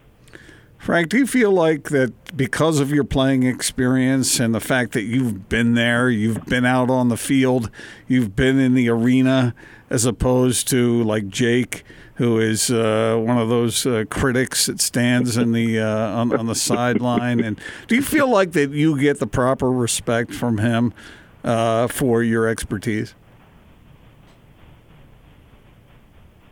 Frank, 0.78 1.10
do 1.10 1.20
you 1.20 1.28
feel 1.28 1.52
like 1.52 1.90
that 1.90 2.36
because 2.36 2.80
of 2.80 2.92
your 2.92 3.04
playing 3.04 3.44
experience 3.44 4.40
and 4.40 4.54
the 4.54 4.60
fact 4.60 4.94
that 4.94 5.04
you've 5.04 5.48
been 5.48 5.76
there, 5.76 6.10
you've 6.10 6.44
been 6.46 6.66
out 6.66 6.90
on 6.90 7.10
the 7.10 7.18
field, 7.18 7.70
you've 8.08 8.36
been 8.36 8.58
in 8.58 8.74
the 8.74 8.90
arena, 8.90 9.54
as 9.92 10.06
opposed 10.06 10.68
to 10.70 11.04
like 11.04 11.28
Jake, 11.28 11.84
who 12.16 12.40
is 12.40 12.72
uh, 12.72 13.16
one 13.20 13.38
of 13.38 13.48
those 13.48 13.86
uh, 13.86 14.06
critics 14.10 14.66
that 14.66 14.82
stands 14.82 15.38
in 15.38 15.52
the 15.52 15.80
uh, 15.80 15.88
on, 15.88 16.36
on, 16.36 16.48
the 16.48 16.56
sideline, 16.56 17.40
and 17.40 17.60
do 17.88 17.96
you 17.96 18.02
feel 18.02 18.28
like 18.28 18.54
that 18.54 18.72
you 18.72 19.00
get 19.00 19.20
the 19.20 19.28
proper 19.28 19.72
respect 19.72 20.34
from 20.34 20.58
him 20.58 20.96
uh, 21.44 21.88
for 21.88 22.24
your 22.24 22.48
expertise? 22.48 23.14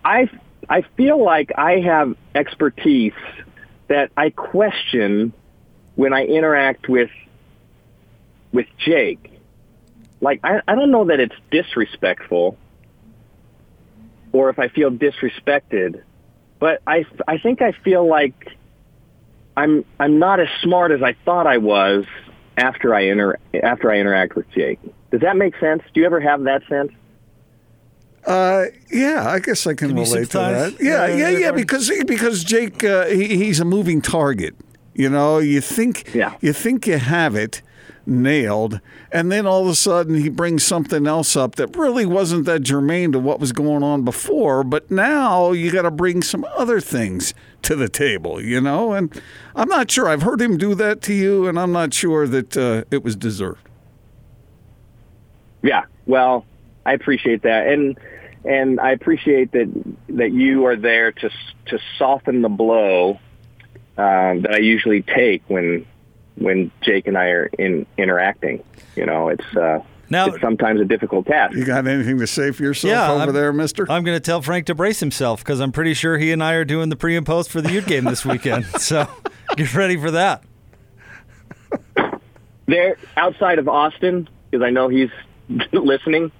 I 0.09 0.27
I 0.67 0.81
feel 0.97 1.23
like 1.23 1.51
I 1.55 1.79
have 1.81 2.15
expertise 2.33 3.13
that 3.87 4.11
I 4.17 4.31
question 4.31 5.33
when 5.95 6.13
I 6.13 6.25
interact 6.25 6.89
with 6.89 7.11
with 8.51 8.65
Jake. 8.79 9.39
Like 10.19 10.39
I, 10.43 10.61
I 10.67 10.73
don't 10.73 10.89
know 10.89 11.05
that 11.05 11.19
it's 11.19 11.35
disrespectful 11.51 12.57
or 14.31 14.49
if 14.49 14.57
I 14.57 14.67
feel 14.69 14.89
disrespected, 14.89 16.01
but 16.57 16.81
I 16.87 17.05
I 17.27 17.37
think 17.37 17.61
I 17.61 17.71
feel 17.71 18.07
like 18.07 18.57
I'm 19.55 19.85
I'm 19.99 20.17
not 20.17 20.39
as 20.39 20.47
smart 20.63 20.91
as 20.91 21.03
I 21.03 21.15
thought 21.23 21.45
I 21.45 21.59
was 21.59 22.05
after 22.57 22.95
I 22.95 23.01
inter 23.01 23.37
after 23.61 23.91
I 23.91 23.99
interact 23.99 24.35
with 24.35 24.49
Jake. 24.51 24.79
Does 25.11 25.21
that 25.21 25.37
make 25.37 25.55
sense? 25.59 25.83
Do 25.93 25.99
you 25.99 26.07
ever 26.07 26.19
have 26.19 26.43
that 26.45 26.63
sense? 26.67 26.91
Uh, 28.29 28.65
yeah, 28.91 29.27
I 29.27 29.39
guess 29.39 29.65
I 29.65 29.73
can, 29.73 29.89
can 29.89 29.97
relate 29.97 30.29
to 30.29 30.37
that. 30.37 30.75
Yeah, 30.79 31.07
yeah, 31.07 31.29
yeah, 31.29 31.37
yeah, 31.39 31.51
because 31.51 31.91
because 32.05 32.43
Jake, 32.43 32.83
uh, 32.83 33.07
he, 33.07 33.37
he's 33.37 33.59
a 33.59 33.65
moving 33.65 34.03
target. 34.03 34.55
You 34.93 35.09
know, 35.09 35.39
you 35.39 35.61
think 35.61 36.13
yeah. 36.13 36.35
you 36.39 36.53
think 36.53 36.85
you 36.85 36.99
have 36.99 37.35
it 37.35 37.63
nailed, 38.05 38.81
and 39.11 39.31
then 39.31 39.47
all 39.47 39.63
of 39.63 39.67
a 39.69 39.73
sudden 39.73 40.13
he 40.13 40.29
brings 40.29 40.63
something 40.63 41.07
else 41.07 41.35
up 41.35 41.55
that 41.55 41.75
really 41.75 42.05
wasn't 42.05 42.45
that 42.45 42.61
germane 42.61 43.13
to 43.13 43.19
what 43.19 43.39
was 43.39 43.51
going 43.51 43.81
on 43.81 44.03
before. 44.03 44.63
But 44.63 44.91
now 44.91 45.51
you 45.51 45.71
got 45.71 45.81
to 45.81 45.91
bring 45.91 46.21
some 46.21 46.45
other 46.55 46.79
things 46.79 47.33
to 47.63 47.75
the 47.75 47.89
table. 47.89 48.39
You 48.39 48.61
know, 48.61 48.93
and 48.93 49.19
I'm 49.55 49.69
not 49.69 49.89
sure. 49.89 50.07
I've 50.07 50.21
heard 50.21 50.39
him 50.39 50.55
do 50.55 50.75
that 50.75 51.01
to 51.03 51.15
you, 51.15 51.47
and 51.47 51.59
I'm 51.59 51.71
not 51.71 51.95
sure 51.95 52.27
that 52.27 52.55
uh, 52.55 52.83
it 52.91 53.03
was 53.03 53.15
deserved. 53.15 53.67
Yeah, 55.63 55.85
well, 56.05 56.45
I 56.85 56.93
appreciate 56.93 57.41
that, 57.41 57.67
and 57.67 57.97
and 58.45 58.79
I 58.79 58.91
appreciate 58.91 59.51
that 59.51 59.69
that 60.09 60.31
you 60.31 60.65
are 60.65 60.75
there 60.75 61.11
to 61.11 61.29
to 61.67 61.79
soften 61.97 62.41
the 62.41 62.49
blow 62.49 63.19
um, 63.97 64.41
that 64.41 64.51
I 64.53 64.59
usually 64.59 65.01
take 65.01 65.43
when 65.47 65.85
when 66.35 66.71
Jake 66.81 67.07
and 67.07 67.17
I 67.17 67.25
are 67.27 67.45
in 67.57 67.85
interacting. 67.97 68.63
You 68.95 69.05
know, 69.05 69.29
it's. 69.29 69.55
Uh, 69.55 69.79
now, 70.11 70.25
it's 70.25 70.41
sometimes 70.41 70.81
a 70.81 70.85
difficult 70.85 71.27
task. 71.27 71.55
You 71.55 71.65
got 71.65 71.85
anything 71.85 72.17
to 72.17 72.25
say 72.25 72.49
for 72.49 72.63
yourself 72.63 72.89
yeah, 72.89 73.11
over 73.11 73.25
I'm, 73.25 73.33
there, 73.33 73.53
Mister? 73.53 73.85
I'm 73.91 74.03
going 74.03 74.15
to 74.15 74.19
tell 74.19 74.41
Frank 74.41 74.65
to 74.65 74.73
brace 74.73 74.99
himself 74.99 75.43
because 75.43 75.59
I'm 75.59 75.71
pretty 75.71 75.93
sure 75.93 76.17
he 76.17 76.31
and 76.31 76.43
I 76.43 76.53
are 76.53 76.65
doing 76.65 76.89
the 76.89 76.95
pre 76.95 77.15
and 77.15 77.25
post 77.25 77.51
for 77.51 77.61
the 77.61 77.71
Ute 77.71 77.85
game 77.85 78.05
this 78.05 78.25
weekend. 78.25 78.65
so 78.79 79.07
get 79.55 79.75
ready 79.75 79.97
for 79.97 80.09
that. 80.11 80.43
There, 82.65 82.97
outside 83.17 83.59
of 83.59 83.67
Austin, 83.67 84.27
because 84.49 84.65
I 84.65 84.71
know 84.71 84.87
he's 84.87 85.11
listening. 85.71 86.31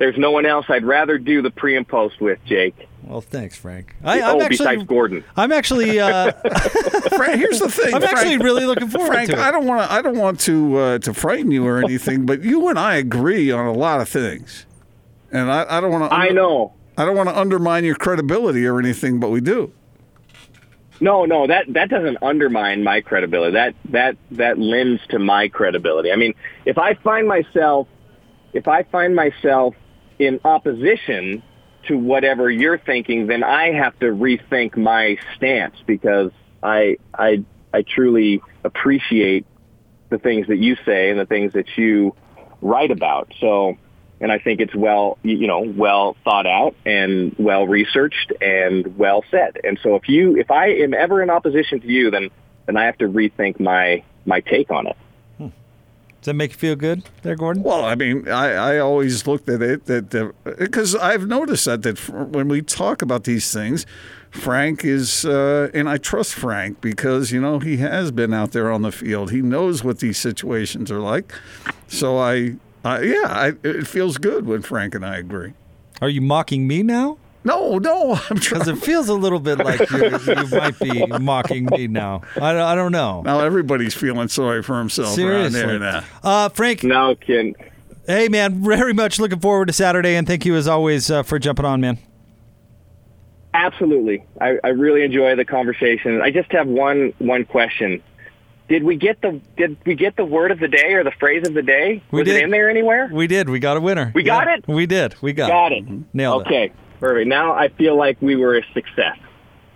There's 0.00 0.16
no 0.16 0.30
one 0.30 0.46
else 0.46 0.64
I'd 0.70 0.84
rather 0.84 1.18
do 1.18 1.42
the 1.42 1.50
pre 1.50 1.76
and 1.76 1.86
post 1.86 2.22
with, 2.22 2.38
Jake. 2.46 2.88
Well, 3.04 3.20
thanks, 3.20 3.56
Frank. 3.56 3.94
I, 4.02 4.20
oh, 4.20 4.36
I'm 4.36 4.40
actually, 4.40 4.56
besides 4.56 4.84
Gordon. 4.84 5.22
I'm 5.36 5.52
actually, 5.52 6.00
uh, 6.00 6.32
Frank, 7.16 7.38
here's 7.38 7.58
the 7.58 7.70
thing. 7.70 7.94
I'm 7.94 8.02
actually 8.02 8.38
really 8.38 8.64
looking 8.64 8.88
forward 8.88 9.12
Frank, 9.12 9.30
to 9.30 9.36
it. 9.36 9.38
I 9.38 9.50
don't 9.50 9.66
want 9.66 9.86
to. 9.86 9.92
I 9.92 10.00
don't 10.00 10.16
want 10.16 10.40
to 10.40 10.76
uh, 10.78 10.98
to 11.00 11.12
frighten 11.12 11.50
you 11.50 11.66
or 11.66 11.78
anything, 11.78 12.24
but 12.24 12.42
you 12.42 12.68
and 12.68 12.78
I 12.78 12.96
agree 12.96 13.50
on 13.50 13.66
a 13.66 13.72
lot 13.72 14.00
of 14.00 14.08
things, 14.08 14.64
and 15.30 15.52
I, 15.52 15.66
I 15.68 15.80
don't 15.82 15.92
want 15.92 16.10
to. 16.10 16.16
I 16.16 16.30
know. 16.30 16.72
I 16.96 17.04
don't 17.04 17.16
want 17.16 17.28
to 17.28 17.38
undermine 17.38 17.84
your 17.84 17.94
credibility 17.94 18.66
or 18.66 18.78
anything, 18.78 19.20
but 19.20 19.28
we 19.28 19.42
do. 19.42 19.70
No, 20.98 21.26
no, 21.26 21.46
that 21.46 21.66
that 21.74 21.90
doesn't 21.90 22.16
undermine 22.22 22.82
my 22.82 23.02
credibility. 23.02 23.52
That 23.52 23.74
that 23.90 24.16
that 24.30 24.58
lends 24.58 25.02
to 25.10 25.18
my 25.18 25.48
credibility. 25.48 26.10
I 26.10 26.16
mean, 26.16 26.34
if 26.64 26.78
I 26.78 26.94
find 26.94 27.28
myself 27.28 27.86
if 28.52 28.66
I 28.66 28.82
find 28.84 29.14
myself 29.14 29.74
in 30.20 30.38
opposition 30.44 31.42
to 31.88 31.96
whatever 31.96 32.50
you're 32.50 32.78
thinking, 32.78 33.26
then 33.26 33.42
I 33.42 33.72
have 33.72 33.98
to 34.00 34.06
rethink 34.06 34.76
my 34.76 35.16
stance 35.36 35.74
because 35.86 36.30
I 36.62 36.98
I 37.12 37.42
I 37.72 37.82
truly 37.82 38.42
appreciate 38.62 39.46
the 40.10 40.18
things 40.18 40.48
that 40.48 40.58
you 40.58 40.76
say 40.84 41.10
and 41.10 41.18
the 41.18 41.24
things 41.24 41.54
that 41.54 41.66
you 41.76 42.14
write 42.60 42.90
about. 42.90 43.32
So, 43.40 43.78
and 44.20 44.30
I 44.30 44.38
think 44.38 44.60
it's 44.60 44.74
well, 44.74 45.18
you 45.22 45.46
know, 45.46 45.60
well 45.60 46.16
thought 46.22 46.46
out 46.46 46.74
and 46.84 47.34
well 47.38 47.66
researched 47.66 48.32
and 48.42 48.98
well 48.98 49.24
said. 49.30 49.58
And 49.64 49.78
so 49.82 49.94
if 49.94 50.08
you, 50.08 50.36
if 50.36 50.50
I 50.50 50.68
am 50.68 50.92
ever 50.92 51.22
in 51.22 51.30
opposition 51.30 51.80
to 51.80 51.86
you, 51.86 52.10
then, 52.10 52.28
then 52.66 52.76
I 52.76 52.84
have 52.84 52.98
to 52.98 53.06
rethink 53.06 53.58
my, 53.58 54.02
my 54.26 54.40
take 54.40 54.70
on 54.70 54.88
it. 54.88 54.96
Does 56.20 56.26
that 56.26 56.34
make 56.34 56.50
you 56.50 56.58
feel 56.58 56.76
good 56.76 57.02
there, 57.22 57.34
Gordon? 57.34 57.62
Well, 57.62 57.82
I 57.82 57.94
mean, 57.94 58.28
I, 58.28 58.74
I 58.74 58.78
always 58.78 59.26
looked 59.26 59.48
at 59.48 59.62
it 59.62 59.86
that 59.86 60.34
because 60.58 60.94
I've 60.94 61.26
noticed 61.26 61.64
that 61.64 61.82
that 61.82 61.98
when 62.08 62.48
we 62.48 62.60
talk 62.60 63.00
about 63.00 63.24
these 63.24 63.50
things, 63.50 63.86
Frank 64.30 64.84
is, 64.84 65.24
uh, 65.24 65.70
and 65.72 65.88
I 65.88 65.96
trust 65.96 66.34
Frank 66.34 66.82
because 66.82 67.32
you 67.32 67.40
know 67.40 67.58
he 67.58 67.78
has 67.78 68.10
been 68.10 68.34
out 68.34 68.52
there 68.52 68.70
on 68.70 68.82
the 68.82 68.92
field. 68.92 69.30
He 69.30 69.40
knows 69.40 69.82
what 69.82 70.00
these 70.00 70.18
situations 70.18 70.90
are 70.90 71.00
like. 71.00 71.32
So 71.88 72.18
I, 72.18 72.56
I 72.84 73.00
yeah, 73.00 73.26
I, 73.26 73.52
it 73.64 73.86
feels 73.86 74.18
good 74.18 74.46
when 74.46 74.60
Frank 74.60 74.94
and 74.94 75.06
I 75.06 75.16
agree. 75.16 75.54
Are 76.02 76.10
you 76.10 76.20
mocking 76.20 76.68
me 76.68 76.82
now? 76.82 77.16
No, 77.42 77.78
no, 77.78 78.14
I'm 78.28 78.36
Because 78.36 78.68
it 78.68 78.76
feels 78.76 79.08
a 79.08 79.14
little 79.14 79.40
bit 79.40 79.58
like 79.58 79.88
you, 79.90 79.98
you 80.18 80.46
might 80.50 80.78
be 80.78 81.06
mocking 81.20 81.66
me 81.70 81.86
now. 81.86 82.20
I, 82.36 82.52
don't- 82.52 82.60
I 82.62 82.74
don't 82.74 82.92
know. 82.92 83.22
Now 83.22 83.40
everybody's 83.40 83.94
feeling 83.94 84.28
sorry 84.28 84.62
for 84.62 84.78
himself 84.78 85.08
around 85.18 85.52
Seriously. 85.52 85.60
there 85.60 85.78
now. 85.78 86.04
Uh, 86.22 86.48
Frank, 86.50 86.84
No, 86.84 87.14
Ken. 87.14 87.54
hey, 88.06 88.28
man, 88.28 88.62
very 88.62 88.92
much 88.92 89.18
looking 89.18 89.40
forward 89.40 89.66
to 89.68 89.72
Saturday, 89.72 90.16
and 90.16 90.26
thank 90.26 90.44
you 90.44 90.54
as 90.54 90.68
always 90.68 91.10
uh, 91.10 91.22
for 91.22 91.38
jumping 91.38 91.64
on, 91.64 91.80
man. 91.80 91.98
Absolutely. 93.52 94.24
I, 94.40 94.58
I 94.62 94.68
really 94.68 95.02
enjoy 95.02 95.34
the 95.34 95.44
conversation. 95.44 96.20
I 96.20 96.30
just 96.30 96.52
have 96.52 96.68
one 96.68 97.12
one 97.18 97.44
question. 97.44 98.00
Did 98.68 98.84
we 98.84 98.94
get 98.94 99.20
the 99.22 99.40
did 99.56 99.76
we 99.84 99.96
get 99.96 100.14
the 100.16 100.24
word 100.24 100.52
of 100.52 100.60
the 100.60 100.68
day 100.68 100.92
or 100.92 101.02
the 101.02 101.10
phrase 101.18 101.46
of 101.48 101.54
the 101.54 101.62
day? 101.62 102.00
We 102.12 102.20
Was 102.20 102.26
did. 102.28 102.36
it 102.36 102.44
in 102.44 102.50
there 102.50 102.70
anywhere? 102.70 103.08
We 103.12 103.26
did. 103.26 103.48
We 103.48 103.58
got 103.58 103.76
a 103.76 103.80
winner. 103.80 104.12
We 104.14 104.22
got 104.22 104.46
it? 104.46 104.68
We 104.68 104.86
did. 104.86 105.16
We 105.20 105.32
got, 105.32 105.48
Got 105.50 105.72
it. 105.72 105.84
Nailed 106.14 106.42
it. 106.42 106.46
okay. 106.46 106.72
Perfect. 107.00 107.28
Now 107.28 107.52
I 107.52 107.68
feel 107.68 107.96
like 107.96 108.20
we 108.20 108.36
were 108.36 108.56
a 108.56 108.62
success. 108.72 109.16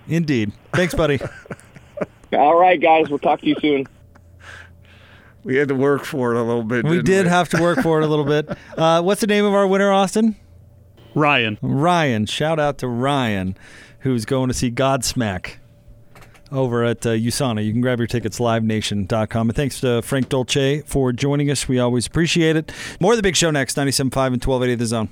Indeed. 0.06 0.52
Thanks, 0.74 0.94
buddy. 0.94 1.18
All 2.32 2.58
right, 2.58 2.80
guys. 2.80 3.08
We'll 3.08 3.18
talk 3.18 3.40
to 3.40 3.46
you 3.46 3.56
soon. 3.60 3.86
We 5.42 5.56
had 5.56 5.68
to 5.68 5.74
work 5.74 6.04
for 6.04 6.34
it 6.34 6.38
a 6.38 6.42
little 6.42 6.62
bit. 6.62 6.84
we 6.84 6.96
didn't 6.96 7.04
did 7.06 7.26
have 7.26 7.48
to 7.50 7.60
work 7.60 7.80
for 7.80 8.00
it 8.00 8.04
a 8.04 8.06
little 8.08 8.24
bit. 8.24 8.48
Uh, 8.76 9.00
what's 9.00 9.20
the 9.20 9.26
name 9.26 9.44
of 9.44 9.54
our 9.54 9.66
winner, 9.68 9.92
Austin? 9.92 10.36
Ryan. 11.14 11.58
Ryan. 11.62 12.26
Shout 12.26 12.58
out 12.58 12.78
to 12.78 12.88
Ryan, 12.88 13.56
who's 14.00 14.24
going 14.24 14.48
to 14.48 14.54
see 14.54 14.70
Godsmack 14.70 15.56
over 16.50 16.82
at 16.82 17.06
uh, 17.06 17.10
USANA. 17.10 17.64
You 17.64 17.70
can 17.72 17.80
grab 17.80 18.00
your 18.00 18.08
tickets 18.08 18.40
livenation.com. 18.40 19.48
And 19.48 19.56
thanks 19.56 19.80
to 19.80 20.02
Frank 20.02 20.28
Dolce 20.28 20.80
for 20.82 21.12
joining 21.12 21.50
us. 21.52 21.68
We 21.68 21.78
always 21.78 22.06
appreciate 22.06 22.56
it. 22.56 22.72
More 23.00 23.12
of 23.12 23.16
the 23.16 23.22
big 23.22 23.36
show 23.36 23.50
next, 23.52 23.76
97.5 23.76 24.02
and 24.04 24.44
1280 24.44 24.74
The 24.74 24.86
Zone. 24.86 25.08